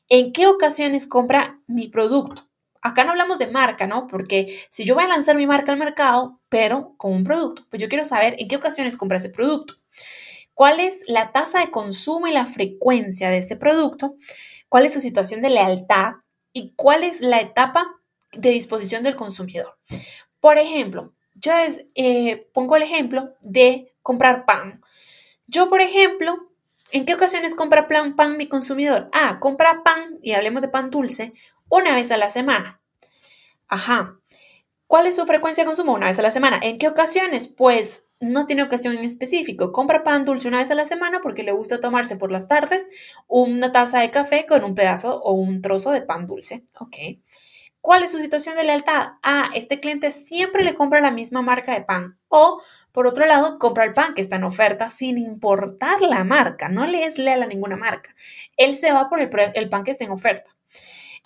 ¿En 0.08 0.34
qué 0.34 0.46
ocasiones 0.46 1.08
compra 1.08 1.62
mi 1.66 1.88
producto? 1.88 2.48
Acá 2.84 3.04
no 3.04 3.10
hablamos 3.10 3.40
de 3.40 3.48
marca, 3.48 3.88
¿no? 3.88 4.06
Porque 4.06 4.68
si 4.70 4.84
yo 4.84 4.94
voy 4.94 5.06
a 5.06 5.08
lanzar 5.08 5.36
mi 5.36 5.48
marca 5.48 5.72
al 5.72 5.80
mercado, 5.80 6.40
pero 6.48 6.94
con 6.98 7.12
un 7.12 7.24
producto, 7.24 7.66
pues 7.72 7.82
yo 7.82 7.90
quiero 7.90 8.06
saber 8.06 8.36
en 8.38 8.48
qué 8.48 8.56
ocasiones 8.56 8.96
compra 8.96 9.18
ese 9.18 9.32
producto. 9.32 9.74
¿Cuál 10.54 10.80
es 10.80 11.04
la 11.08 11.32
tasa 11.32 11.60
de 11.60 11.72
consumo 11.72 12.28
y 12.28 12.34
la 12.34 12.46
frecuencia 12.46 13.32
de 13.32 13.40
este 13.40 13.56
producto? 13.56 14.16
Cuál 14.70 14.86
es 14.86 14.94
su 14.94 15.02
situación 15.02 15.42
de 15.42 15.50
lealtad 15.50 16.16
y 16.54 16.74
cuál 16.76 17.04
es 17.04 17.22
la 17.22 17.40
etapa 17.40 18.00
de 18.32 18.50
disposición 18.50 19.04
del 19.04 19.16
consumidor. 19.16 19.78
Por 20.40 20.58
ejemplo, 20.58 21.14
yo 21.36 21.52
eh, 21.96 22.50
pongo 22.54 22.76
el 22.76 22.84
ejemplo 22.84 23.34
de 23.42 23.94
comprar 24.02 24.46
pan. 24.46 24.82
Yo, 25.46 25.70
por 25.70 25.82
ejemplo, 25.82 26.50
¿en 26.92 27.06
qué 27.06 27.14
ocasiones 27.14 27.56
compra 27.56 27.88
pan, 27.88 28.16
pan 28.16 28.38
mi 28.38 28.48
consumidor? 28.48 29.10
Ah, 29.14 29.40
compra 29.40 29.84
pan, 29.84 30.18
y 30.22 30.34
hablemos 30.34 30.62
de 30.62 30.70
pan 30.70 30.90
dulce, 30.90 31.34
una 31.70 31.96
vez 31.96 32.12
a 32.12 32.18
la 32.18 32.30
semana. 32.30 32.82
Ajá. 33.68 34.20
¿Cuál 34.88 35.08
es 35.08 35.18
su 35.18 35.26
frecuencia 35.26 35.64
de 35.64 35.68
consumo? 35.68 35.94
Una 35.94 36.08
vez 36.08 36.18
a 36.20 36.22
la 36.22 36.32
semana. 36.32 36.60
¿En 36.62 36.78
qué 36.78 36.88
ocasiones? 36.88 37.48
Pues 37.50 38.07
no 38.20 38.48
tiene 38.48 38.64
ocasión 38.64 38.98
en 38.98 39.06
específico. 39.06 39.72
Compra 39.72 40.04
pan 40.04 40.24
dulce 40.24 40.48
una 40.48 40.58
vez 40.58 40.72
a 40.72 40.76
la 40.76 40.86
semana 40.86 41.20
porque 41.22 41.44
le 41.44 41.52
gusta 41.52 41.80
tomarse 41.80 42.16
por 42.16 42.32
las 42.32 42.48
tardes 42.48 42.88
una 43.28 43.72
taza 43.72 44.00
de 44.00 44.12
café 44.12 44.46
con 44.48 44.64
un 44.64 44.76
pedazo 44.76 45.22
o 45.22 45.34
un 45.34 45.62
trozo 45.62 45.92
de 45.92 46.02
pan 46.02 46.28
dulce. 46.28 46.64
Ok. 46.80 46.96
¿Cuál 47.80 48.04
es 48.04 48.12
su 48.12 48.18
situación 48.18 48.58
de 48.58 48.66
lealtad? 48.66 49.14
Ah, 49.24 49.50
este 49.54 49.80
cliente 49.80 50.12
siempre 50.12 50.64
le 50.64 50.76
compra 50.76 51.00
la 51.00 51.12
misma 51.12 51.42
marca 51.42 51.74
de 51.74 51.86
pan. 51.86 52.18
O, 52.28 52.62
por 52.92 53.08
otro 53.08 53.26
lado, 53.26 53.60
compra 53.60 53.86
el 53.86 53.94
pan 53.94 54.14
que 54.14 54.22
está 54.22 54.36
en 54.36 54.44
oferta 54.44 54.90
sin 54.90 55.18
importar 55.18 56.02
la 56.02 56.26
marca. 56.26 56.68
No 56.68 56.86
le 56.86 57.06
es 57.06 57.18
leal 57.18 57.44
a 57.44 57.48
ninguna 57.48 57.78
marca. 57.78 58.14
Él 58.58 58.76
se 58.76 58.92
va 58.92 59.10
por 59.10 59.22
el, 59.22 59.30
el 59.54 59.70
pan 59.70 59.86
que 59.86 59.92
está 59.92 60.04
en 60.04 60.12
oferta. 60.12 60.54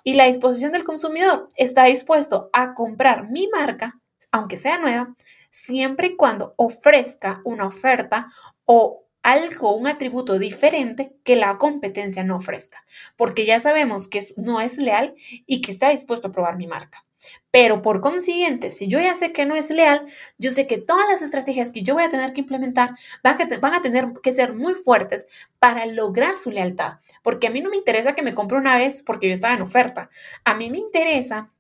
Y 0.04 0.14
la 0.14 0.26
disposición 0.26 0.72
del 0.72 0.84
consumidor 0.84 1.50
está 1.56 1.86
dispuesto 1.86 2.50
a 2.54 2.74
comprar 2.76 3.30
mi 3.30 3.48
marca, 3.48 4.00
aunque 4.32 4.58
sea 4.58 4.78
nueva, 4.78 5.16
siempre 5.52 6.08
y 6.08 6.16
cuando 6.16 6.54
ofrezca 6.58 7.42
una 7.44 7.68
oferta 7.68 8.28
o 8.66 9.06
algo, 9.24 9.76
un 9.76 9.88
atributo 9.88 10.40
diferente 10.40 11.14
que 11.24 11.36
la 11.36 11.58
competencia 11.58 12.24
no 12.24 12.38
ofrezca, 12.38 12.84
porque 13.16 13.46
ya 13.46 13.60
sabemos 13.60 14.08
que 14.08 14.26
no 14.38 14.62
es 14.62 14.78
leal 14.78 15.14
y 15.46 15.62
que 15.62 15.72
está 15.72 15.90
dispuesto 15.90 16.30
a 16.30 16.32
probar 16.32 16.58
mi 16.58 16.68
marca. 16.68 17.06
Pero 17.52 17.82
por 17.82 18.02
consiguiente, 18.02 18.72
si 18.72 18.88
yo 18.88 19.00
ya 19.00 19.16
sé 19.16 19.32
que 19.32 19.46
no 19.46 19.56
es 19.56 19.70
leal, 19.70 20.06
yo 20.40 20.52
sé 20.52 20.66
que 20.66 20.80
todas 20.80 21.08
las 21.08 21.22
estrategias 21.22 21.72
que 21.72 21.84
yo 21.84 21.94
voy 21.94 22.04
a 22.04 22.10
tener 22.10 22.34
que 22.34 22.42
implementar 22.42 22.96
van 23.24 23.74
a 23.74 23.82
tener 23.82 24.08
que 24.24 24.34
ser 24.34 24.54
muy 24.54 24.74
fuertes 24.74 25.28
para 25.60 25.86
lograr 25.86 26.38
su 26.38 26.50
lealtad. 26.50 27.00
Porque 27.22 27.48
a 27.48 27.52
mí 27.52 27.62
no 27.62 27.70
me 27.70 27.78
interesa 27.78 28.16
que 28.16 28.24
me 28.24 28.34
compre 28.34 28.58
una 28.58 28.78
vez 28.78 29.04
porque 29.04 29.28
yo 29.28 29.34
estaba 29.34 29.54
en 29.54 29.62
oferta. 29.62 30.10
A 30.44 30.56
mí 30.56 30.72
me 30.72 30.80
interesa 30.80 31.52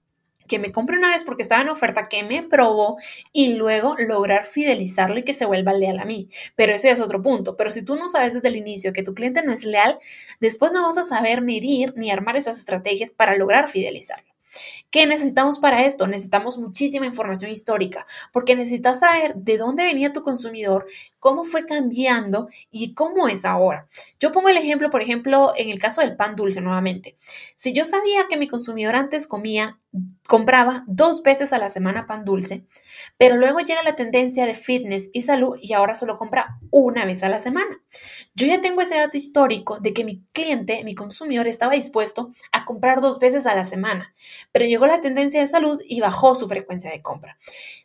que 0.51 0.59
me 0.59 0.73
compre 0.73 0.97
una 0.97 1.11
vez 1.11 1.23
porque 1.23 1.43
estaba 1.43 1.61
en 1.61 1.69
oferta, 1.69 2.09
que 2.09 2.23
me 2.23 2.43
probó 2.43 2.97
y 3.31 3.53
luego 3.53 3.95
lograr 3.97 4.45
fidelizarlo 4.45 5.17
y 5.17 5.23
que 5.23 5.33
se 5.33 5.45
vuelva 5.45 5.71
leal 5.71 5.97
a 5.97 6.03
mí. 6.03 6.27
Pero 6.57 6.73
ese 6.73 6.91
es 6.91 6.99
otro 6.99 7.21
punto. 7.23 7.55
Pero 7.55 7.71
si 7.71 7.83
tú 7.83 7.95
no 7.95 8.09
sabes 8.09 8.33
desde 8.33 8.49
el 8.49 8.57
inicio 8.57 8.91
que 8.91 9.01
tu 9.01 9.13
cliente 9.13 9.43
no 9.43 9.53
es 9.53 9.63
leal, 9.63 9.97
después 10.41 10.73
no 10.73 10.83
vas 10.83 10.97
a 10.97 11.03
saber 11.03 11.41
medir 11.41 11.93
ni 11.95 12.11
armar 12.11 12.35
esas 12.35 12.59
estrategias 12.59 13.11
para 13.11 13.37
lograr 13.37 13.69
fidelizarlo. 13.69 14.29
¿Qué 14.91 15.07
necesitamos 15.07 15.57
para 15.57 15.85
esto? 15.85 16.05
Necesitamos 16.05 16.57
muchísima 16.57 17.05
información 17.05 17.49
histórica, 17.49 18.05
porque 18.33 18.55
necesitas 18.55 18.99
saber 18.99 19.35
de 19.35 19.57
dónde 19.57 19.85
venía 19.85 20.11
tu 20.11 20.21
consumidor, 20.21 20.85
cómo 21.17 21.45
fue 21.45 21.65
cambiando 21.65 22.49
y 22.71 22.93
cómo 22.93 23.29
es 23.29 23.45
ahora. 23.45 23.87
Yo 24.19 24.33
pongo 24.33 24.49
el 24.49 24.57
ejemplo, 24.57 24.89
por 24.89 25.01
ejemplo, 25.01 25.53
en 25.55 25.69
el 25.69 25.79
caso 25.79 26.01
del 26.01 26.17
pan 26.17 26.35
dulce 26.35 26.59
nuevamente. 26.59 27.15
Si 27.55 27.71
yo 27.71 27.85
sabía 27.85 28.25
que 28.29 28.35
mi 28.35 28.49
consumidor 28.49 28.97
antes 28.97 29.27
comía, 29.27 29.77
compraba 30.27 30.83
dos 30.87 31.23
veces 31.23 31.53
a 31.53 31.57
la 31.57 31.69
semana 31.69 32.05
pan 32.05 32.25
dulce, 32.25 32.65
pero 33.17 33.37
luego 33.37 33.59
llega 33.59 33.83
la 33.83 33.95
tendencia 33.95 34.45
de 34.45 34.55
fitness 34.55 35.09
y 35.13 35.21
salud 35.21 35.57
y 35.61 35.73
ahora 35.73 35.95
solo 35.95 36.17
compra 36.17 36.57
una 36.69 37.05
vez 37.05 37.23
a 37.23 37.29
la 37.29 37.39
semana. 37.39 37.81
Yo 38.33 38.47
ya 38.47 38.61
tengo 38.61 38.81
ese 38.81 38.95
dato 38.95 39.17
histórico 39.17 39.79
de 39.79 39.93
que 39.93 40.03
mi 40.03 40.23
cliente, 40.33 40.83
mi 40.83 40.95
consumidor, 40.95 41.47
estaba 41.47 41.73
dispuesto 41.73 42.31
a 42.51 42.65
comprar 42.65 43.01
dos 43.01 43.19
veces 43.19 43.45
a 43.45 43.55
la 43.55 43.65
semana, 43.65 44.13
pero 44.51 44.65
la 44.87 45.01
tendencia 45.01 45.39
de 45.39 45.47
salud 45.47 45.81
y 45.85 45.99
bajó 46.01 46.35
su 46.35 46.47
frecuencia 46.47 46.91
de 46.91 47.01
compra. 47.01 47.37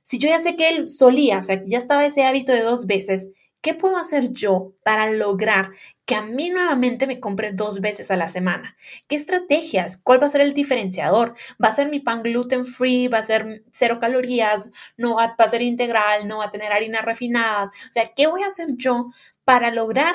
Si 0.04 0.18
yo 0.18 0.28
ya 0.28 0.38
sé 0.38 0.56
que 0.56 0.68
él 0.68 0.88
solía, 0.88 1.38
o 1.38 1.42
sea, 1.42 1.62
ya 1.66 1.78
estaba 1.78 2.06
ese 2.06 2.24
hábito 2.24 2.52
de 2.52 2.62
dos 2.62 2.86
veces, 2.86 3.32
¿qué 3.60 3.74
puedo 3.74 3.96
hacer 3.96 4.32
yo 4.32 4.74
para 4.84 5.10
lograr 5.10 5.70
que 6.04 6.14
a 6.14 6.22
mí 6.22 6.50
nuevamente 6.50 7.06
me 7.08 7.18
compre 7.18 7.52
dos 7.52 7.80
veces 7.80 8.10
a 8.10 8.16
la 8.16 8.28
semana? 8.28 8.76
¿Qué 9.08 9.16
estrategias? 9.16 9.96
¿Cuál 9.96 10.22
va 10.22 10.26
a 10.26 10.30
ser 10.30 10.40
el 10.40 10.54
diferenciador? 10.54 11.34
¿Va 11.62 11.68
a 11.68 11.74
ser 11.74 11.88
mi 11.90 11.98
pan 12.00 12.22
gluten 12.22 12.64
free? 12.64 13.08
¿Va 13.08 13.18
a 13.18 13.22
ser 13.24 13.64
cero 13.72 13.98
calorías? 14.00 14.70
¿No 14.96 15.16
va 15.16 15.34
a 15.36 15.48
ser 15.48 15.62
integral? 15.62 16.28
¿No 16.28 16.38
va 16.38 16.44
a 16.44 16.50
tener 16.50 16.72
harinas 16.72 17.04
refinadas? 17.04 17.70
O 17.90 17.92
sea, 17.92 18.04
¿qué 18.14 18.28
voy 18.28 18.42
a 18.44 18.48
hacer 18.48 18.68
yo 18.76 19.10
para 19.44 19.70
lograr 19.70 20.14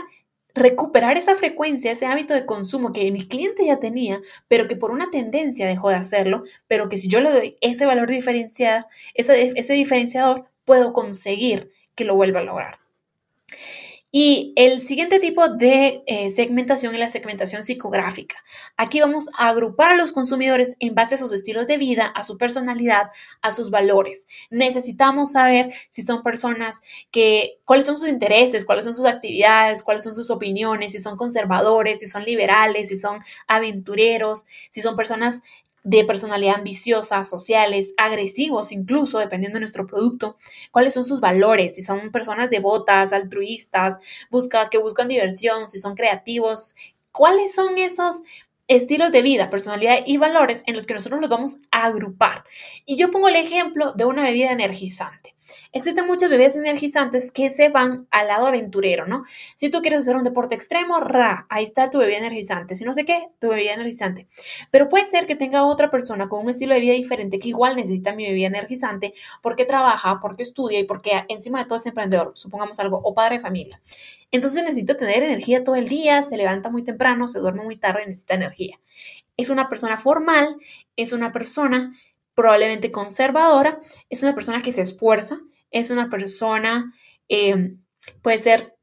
recuperar 0.54 1.18
esa 1.18 1.36
frecuencia, 1.36 1.92
ese 1.92 2.06
hábito 2.06 2.34
de 2.34 2.46
consumo 2.46 2.92
que 2.92 3.12
mi 3.12 3.28
cliente 3.28 3.66
ya 3.66 3.80
tenía, 3.80 4.22
pero 4.48 4.68
que 4.68 4.76
por 4.76 4.92
una 4.92 5.10
tendencia 5.10 5.68
dejó 5.68 5.90
de 5.90 5.96
hacerlo, 5.96 6.44
pero 6.68 6.90
que 6.90 6.98
si 6.98 7.08
yo 7.08 7.22
le 7.22 7.32
doy 7.32 7.58
ese 7.62 7.86
valor 7.86 8.10
diferenciado, 8.10 8.86
ese, 9.14 9.54
ese 9.56 9.74
diferenciador, 9.74 10.46
puedo 10.66 10.94
conseguir 10.94 11.72
que 11.96 12.06
lo 12.06 12.16
vuelva 12.16 12.42
a 12.42 12.44
lograr. 12.44 12.81
Y 14.14 14.52
el 14.58 14.82
siguiente 14.82 15.22
tipo 15.22 15.48
de 15.48 16.04
eh, 16.06 16.32
segmentación 16.32 16.94
es 16.94 17.00
la 17.00 17.08
segmentación 17.08 17.64
psicográfica. 17.64 18.36
Aquí 18.76 19.00
vamos 19.00 19.30
a 19.38 19.48
agrupar 19.48 19.94
a 19.94 19.96
los 19.96 20.12
consumidores 20.12 20.76
en 20.82 20.96
base 20.96 21.16
a 21.16 21.18
sus 21.18 21.32
estilos 21.32 21.66
de 21.66 21.78
vida, 21.78 22.08
a 22.08 22.24
su 22.24 22.38
personalidad, 22.38 23.10
a 23.42 23.52
sus 23.52 23.70
valores. 23.70 24.28
Necesitamos 24.50 25.32
saber 25.32 25.74
si 25.92 26.02
son 26.02 26.24
personas 26.24 26.82
que, 27.10 27.62
cuáles 27.64 27.86
son 27.86 27.98
sus 27.98 28.10
intereses, 28.10 28.66
cuáles 28.66 28.84
son 28.84 28.94
sus 28.94 29.06
actividades, 29.06 29.82
cuáles 29.82 30.04
son 30.04 30.14
sus 30.14 30.30
opiniones, 30.30 30.92
si 30.92 31.00
son 31.00 31.16
conservadores, 31.16 32.00
si 32.00 32.08
son 32.08 32.26
liberales, 32.26 32.90
si 32.90 32.98
son 32.98 33.24
aventureros, 33.48 34.46
si 34.72 34.82
son 34.82 34.98
personas 34.98 35.42
de 35.84 36.06
personalidad 36.06 36.56
ambiciosa, 36.56 37.24
sociales, 37.24 37.94
agresivos 37.98 38.72
incluso, 38.72 39.20
dependiendo 39.20 39.56
de 39.56 39.62
nuestro 39.62 39.88
producto, 39.88 40.38
cuáles 40.72 40.94
son 40.94 41.06
sus 41.06 41.20
valores, 41.20 41.76
si 41.76 41.82
son 41.82 42.12
personas 42.12 42.50
devotas, 42.50 43.14
altruistas, 43.14 43.98
busca, 44.30 44.70
que 44.70 44.78
buscan 44.78 45.08
diversión, 45.08 45.70
si 45.70 45.80
son 45.80 45.96
creativos, 45.96 46.76
cuáles 47.12 47.54
son 47.54 47.78
esos 47.78 48.22
estilos 48.68 49.12
de 49.12 49.22
vida, 49.22 49.50
personalidad 49.50 50.00
y 50.06 50.18
valores 50.18 50.64
en 50.66 50.76
los 50.76 50.86
que 50.86 50.94
nosotros 50.94 51.20
los 51.20 51.30
vamos 51.30 51.58
a 51.72 51.86
agrupar. 51.86 52.46
Y 52.86 52.96
yo 52.96 53.12
pongo 53.12 53.28
el 53.28 53.36
ejemplo 53.36 53.94
de 53.94 54.06
una 54.06 54.24
bebida 54.24 54.52
energizante. 54.52 55.36
Existen 55.74 56.06
muchas 56.06 56.30
bebidas 56.30 56.58
energizantes 56.58 57.32
que 57.32 57.50
se 57.50 57.70
van 57.70 58.06
al 58.12 58.28
lado 58.28 58.48
aventurero, 58.48 59.08
¿no? 59.08 59.24
Si 59.56 59.70
tú 59.70 59.82
quieres 59.82 60.02
hacer 60.02 60.18
un 60.18 60.26
deporte 60.26 60.54
extremo, 60.54 61.00
ra, 61.00 61.46
ahí 61.50 61.64
está 61.64 61.90
tu 61.90 61.98
bebida 61.98 62.18
energizante. 62.18 62.76
Si 62.76 62.84
no 62.84 62.94
sé 62.94 63.06
qué, 63.06 63.30
tu 63.40 63.48
bebida 63.48 63.74
energizante. 63.74 64.28
Pero 64.70 64.90
puede 64.90 65.06
ser 65.06 65.28
que 65.28 65.38
tenga 65.38 65.64
otra 65.64 65.90
persona 65.90 66.28
con 66.28 66.42
un 66.42 66.50
estilo 66.50 66.74
de 66.74 66.82
vida 66.82 66.94
diferente 66.94 67.40
que 67.40 67.48
igual 67.48 67.78
necesita 67.78 68.14
mi 68.14 68.26
bebida 68.26 68.48
energizante 68.48 69.14
porque 69.42 69.64
trabaja, 69.64 70.20
porque 70.22 70.44
estudia 70.44 70.78
y 70.78 70.84
porque 70.84 71.24
encima 71.30 71.60
de 71.60 71.66
todo 71.66 71.78
es 71.78 71.86
emprendedor, 71.86 72.34
supongamos 72.36 72.78
algo, 72.82 73.00
o 73.02 73.14
padre 73.14 73.38
de 73.38 73.42
familia. 73.42 73.82
Entonces 74.30 74.64
necesita 74.64 74.98
tener 74.98 75.24
energía 75.24 75.64
todo 75.64 75.76
el 75.76 75.88
día, 75.88 76.22
se 76.24 76.36
levanta 76.36 76.70
muy 76.70 76.84
temprano, 76.84 77.30
se 77.30 77.40
duerme 77.40 77.64
muy 77.64 77.78
tarde, 77.78 78.06
necesita 78.06 78.34
energía. 78.34 78.78
Es 79.38 79.50
una 79.50 79.70
persona 79.70 79.98
formal, 79.98 80.58
es 80.98 81.14
una 81.14 81.32
persona 81.32 81.96
probablemente 82.34 82.92
conservadora, 82.92 83.82
es 84.10 84.22
una 84.24 84.36
persona 84.36 84.62
que 84.62 84.72
se 84.72 84.82
esfuerza, 84.82 85.40
es 85.72 85.90
una 85.90 86.10
persona, 86.10 86.94
eh, 87.30 87.76
puede 88.22 88.38
ser 88.38 88.76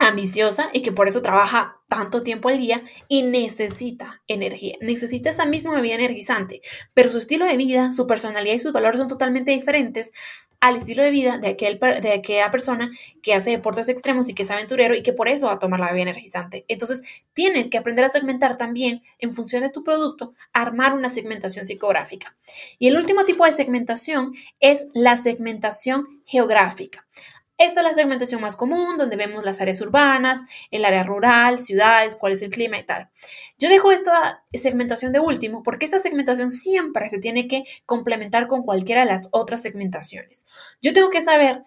ambiciosa 0.00 0.70
y 0.72 0.82
que 0.82 0.92
por 0.92 1.06
eso 1.06 1.22
trabaja 1.22 1.76
tanto 1.86 2.22
tiempo 2.22 2.48
al 2.48 2.58
día 2.58 2.82
y 3.06 3.22
necesita 3.22 4.22
energía, 4.26 4.76
necesita 4.80 5.30
esa 5.30 5.44
misma 5.44 5.74
bebida 5.74 5.94
energizante, 5.94 6.62
pero 6.94 7.10
su 7.10 7.18
estilo 7.18 7.44
de 7.44 7.56
vida, 7.56 7.92
su 7.92 8.06
personalidad 8.06 8.54
y 8.54 8.60
sus 8.60 8.72
valores 8.72 8.98
son 8.98 9.08
totalmente 9.08 9.52
diferentes 9.52 10.12
al 10.60 10.76
estilo 10.76 11.02
de 11.02 11.10
vida 11.10 11.38
de, 11.38 11.48
aquel, 11.48 11.78
de 11.78 12.12
aquella 12.12 12.50
persona 12.50 12.90
que 13.22 13.34
hace 13.34 13.50
deportes 13.50 13.88
extremos 13.88 14.28
y 14.28 14.34
que 14.34 14.42
es 14.42 14.50
aventurero 14.50 14.94
y 14.94 15.02
que 15.02 15.12
por 15.12 15.28
eso 15.28 15.46
va 15.46 15.54
a 15.54 15.58
tomar 15.58 15.80
la 15.80 15.86
bebida 15.86 16.10
energizante. 16.10 16.66
Entonces, 16.68 17.02
tienes 17.32 17.70
que 17.70 17.78
aprender 17.78 18.04
a 18.04 18.10
segmentar 18.10 18.56
también 18.56 19.02
en 19.18 19.32
función 19.32 19.62
de 19.62 19.70
tu 19.70 19.82
producto, 19.82 20.34
armar 20.52 20.92
una 20.92 21.08
segmentación 21.08 21.64
psicográfica. 21.64 22.36
Y 22.78 22.88
el 22.88 22.96
último 22.96 23.24
tipo 23.24 23.46
de 23.46 23.52
segmentación 23.52 24.34
es 24.60 24.88
la 24.92 25.16
segmentación 25.16 26.22
geográfica. 26.26 27.06
Esta 27.60 27.80
es 27.80 27.86
la 27.86 27.92
segmentación 27.92 28.40
más 28.40 28.56
común, 28.56 28.96
donde 28.96 29.16
vemos 29.16 29.44
las 29.44 29.60
áreas 29.60 29.82
urbanas, 29.82 30.40
el 30.70 30.82
área 30.82 31.02
rural, 31.02 31.58
ciudades, 31.58 32.16
cuál 32.16 32.32
es 32.32 32.40
el 32.40 32.50
clima 32.50 32.78
y 32.78 32.86
tal. 32.86 33.10
Yo 33.58 33.68
dejo 33.68 33.92
esta 33.92 34.46
segmentación 34.50 35.12
de 35.12 35.20
último 35.20 35.62
porque 35.62 35.84
esta 35.84 35.98
segmentación 35.98 36.52
siempre 36.52 37.10
se 37.10 37.18
tiene 37.18 37.48
que 37.48 37.64
complementar 37.84 38.46
con 38.46 38.62
cualquiera 38.62 39.02
de 39.02 39.08
las 39.08 39.28
otras 39.32 39.60
segmentaciones. 39.60 40.46
Yo 40.80 40.94
tengo 40.94 41.10
que 41.10 41.20
saber 41.20 41.64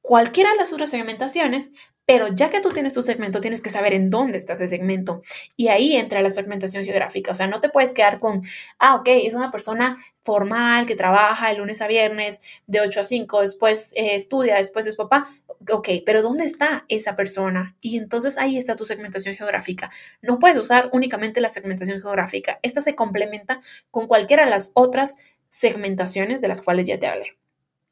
cualquiera 0.00 0.52
de 0.52 0.56
las 0.56 0.72
otras 0.72 0.88
segmentaciones, 0.88 1.72
pero 2.08 2.28
ya 2.28 2.48
que 2.48 2.62
tú 2.62 2.70
tienes 2.70 2.94
tu 2.94 3.02
segmento, 3.02 3.42
tienes 3.42 3.60
que 3.60 3.68
saber 3.68 3.92
en 3.92 4.08
dónde 4.08 4.38
está 4.38 4.54
ese 4.54 4.66
segmento. 4.66 5.20
Y 5.58 5.68
ahí 5.68 5.94
entra 5.94 6.22
la 6.22 6.30
segmentación 6.30 6.86
geográfica. 6.86 7.32
O 7.32 7.34
sea, 7.34 7.48
no 7.48 7.60
te 7.60 7.68
puedes 7.68 7.92
quedar 7.92 8.18
con, 8.18 8.44
ah, 8.78 8.94
ok, 8.94 9.08
es 9.08 9.34
una 9.34 9.50
persona 9.50 9.98
formal 10.22 10.86
que 10.86 10.96
trabaja 10.96 11.50
de 11.50 11.56
lunes 11.56 11.82
a 11.82 11.86
viernes 11.86 12.40
de 12.66 12.80
8 12.80 13.02
a 13.02 13.04
5, 13.04 13.42
después 13.42 13.92
eh, 13.94 14.16
estudia, 14.16 14.56
después 14.56 14.86
es 14.86 14.96
papá. 14.96 15.28
Ok, 15.70 15.90
pero 16.06 16.22
¿dónde 16.22 16.46
está 16.46 16.86
esa 16.88 17.14
persona? 17.14 17.76
Y 17.82 17.98
entonces 17.98 18.38
ahí 18.38 18.56
está 18.56 18.74
tu 18.74 18.86
segmentación 18.86 19.36
geográfica. 19.36 19.90
No 20.22 20.38
puedes 20.38 20.56
usar 20.56 20.88
únicamente 20.94 21.42
la 21.42 21.50
segmentación 21.50 22.00
geográfica. 22.00 22.58
Esta 22.62 22.80
se 22.80 22.94
complementa 22.94 23.60
con 23.90 24.06
cualquiera 24.06 24.46
de 24.46 24.50
las 24.50 24.70
otras 24.72 25.18
segmentaciones 25.50 26.40
de 26.40 26.48
las 26.48 26.62
cuales 26.62 26.86
ya 26.86 26.98
te 26.98 27.06
hablé. 27.06 27.36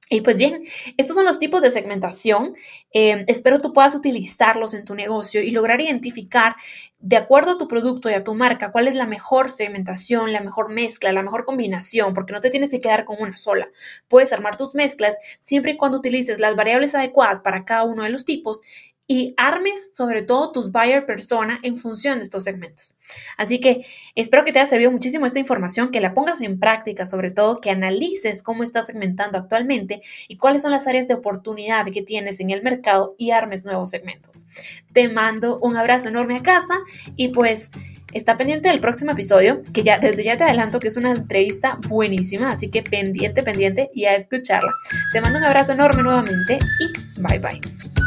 Y 0.09 0.21
pues 0.21 0.37
bien, 0.37 0.63
estos 0.97 1.17
son 1.17 1.25
los 1.25 1.41
tipos 1.41 1.61
de 1.63 1.73
segmentación. 1.73 2.55
Eh, 2.93 3.25
espero 3.27 3.59
tú 3.59 3.73
puedas 3.73 3.97
utilizarlos 3.97 4.73
en 4.75 4.85
tu 4.85 4.95
negocio 4.95 5.43
y 5.43 5.51
lograr 5.51 5.81
identificar, 5.81 6.55
de 7.01 7.17
acuerdo 7.17 7.53
a 7.53 7.59
tu 7.59 7.67
producto 7.67 8.09
y 8.09 8.15
a 8.15 8.23
tu 8.23 8.35
marca, 8.35 8.71
cuál 8.71 8.87
es 8.87 8.95
la 8.95 9.07
mejor 9.07 9.51
segmentación, 9.51 10.33
la 10.33 10.41
mejor 10.41 10.71
mezcla, 10.71 11.13
la 11.13 11.25
mejor 11.25 11.45
combinación, 11.45 12.15
porque 12.15 12.33
no 12.33 12.41
te 12.41 12.51
tienes 12.51 12.71
que 12.71 12.79
quedar 12.79 13.05
con 13.05 13.17
una 13.21 13.37
sola. 13.37 13.69
Puedes 14.07 14.33
armar 14.33 14.57
tus 14.57 14.77
mezclas 14.77 15.19
siempre 15.41 15.73
y 15.73 15.77
cuando 15.77 15.99
utilices 15.99 16.39
las 16.39 16.55
variables 16.55 16.95
adecuadas 16.95 17.41
para 17.41 17.65
cada 17.65 17.83
uno 17.83 18.05
de 18.05 18.11
los 18.11 18.25
tipos 18.25 18.63
y 19.07 19.35
armes 19.37 19.91
sobre 19.95 20.23
todo 20.23 20.53
tus 20.53 20.73
buyer 20.73 21.07
persona 21.07 21.59
en 21.63 21.77
función 21.77 22.19
de 22.19 22.25
estos 22.25 22.45
segmentos. 22.45 22.95
Así 23.37 23.61
que 23.61 23.87
espero 24.15 24.45
que 24.45 24.53
te 24.53 24.59
haya 24.59 24.69
servido 24.69 24.91
muchísimo 24.91 25.27
esta 25.27 25.39
información, 25.39 25.91
que 25.91 26.01
la 26.01 26.15
pongas 26.15 26.41
en 26.41 26.59
práctica, 26.59 27.07
sobre 27.07 27.31
todo 27.31 27.61
que 27.61 27.71
analices 27.71 28.43
cómo 28.43 28.63
estás 28.63 28.87
segmentando 28.87 29.39
actualmente 29.39 30.03
y 30.29 30.37
cuáles 30.37 30.63
son 30.63 30.73
las 30.73 30.87
áreas 30.87 31.07
de 31.07 31.15
oportunidad 31.15 31.87
que 31.93 32.03
tienes 32.03 32.41
en 32.41 32.51
el 32.51 32.63
mercado 32.63 33.15
y 33.17 33.31
armes 33.31 33.65
nuevos 33.65 33.91
segmentos. 33.91 34.49
Te 34.93 35.09
mando 35.09 35.59
un 35.61 35.77
abrazo 35.77 36.09
enorme 36.09 36.37
a 36.37 36.43
casa 36.43 36.75
y 37.15 37.29
pues 37.29 37.71
está 38.13 38.37
pendiente 38.37 38.71
del 38.71 38.81
próximo 38.81 39.13
episodio, 39.13 39.63
que 39.73 39.83
ya 39.83 39.99
desde 39.99 40.25
ya 40.25 40.37
te 40.37 40.45
adelanto 40.45 40.81
que 40.81 40.89
es 40.89 40.97
una 40.97 41.13
entrevista 41.13 41.79
buenísima, 41.89 42.49
así 42.49 42.71
que 42.71 42.83
pendiente, 42.83 43.43
pendiente 43.43 43.91
y 43.93 44.07
a 44.07 44.17
escucharla. 44.17 44.73
Te 45.13 45.21
mando 45.21 45.39
un 45.39 45.45
abrazo 45.45 45.73
enorme 45.73 46.03
nuevamente 46.03 46.59
y 46.81 47.21
bye 47.21 47.39
bye. 47.39 48.06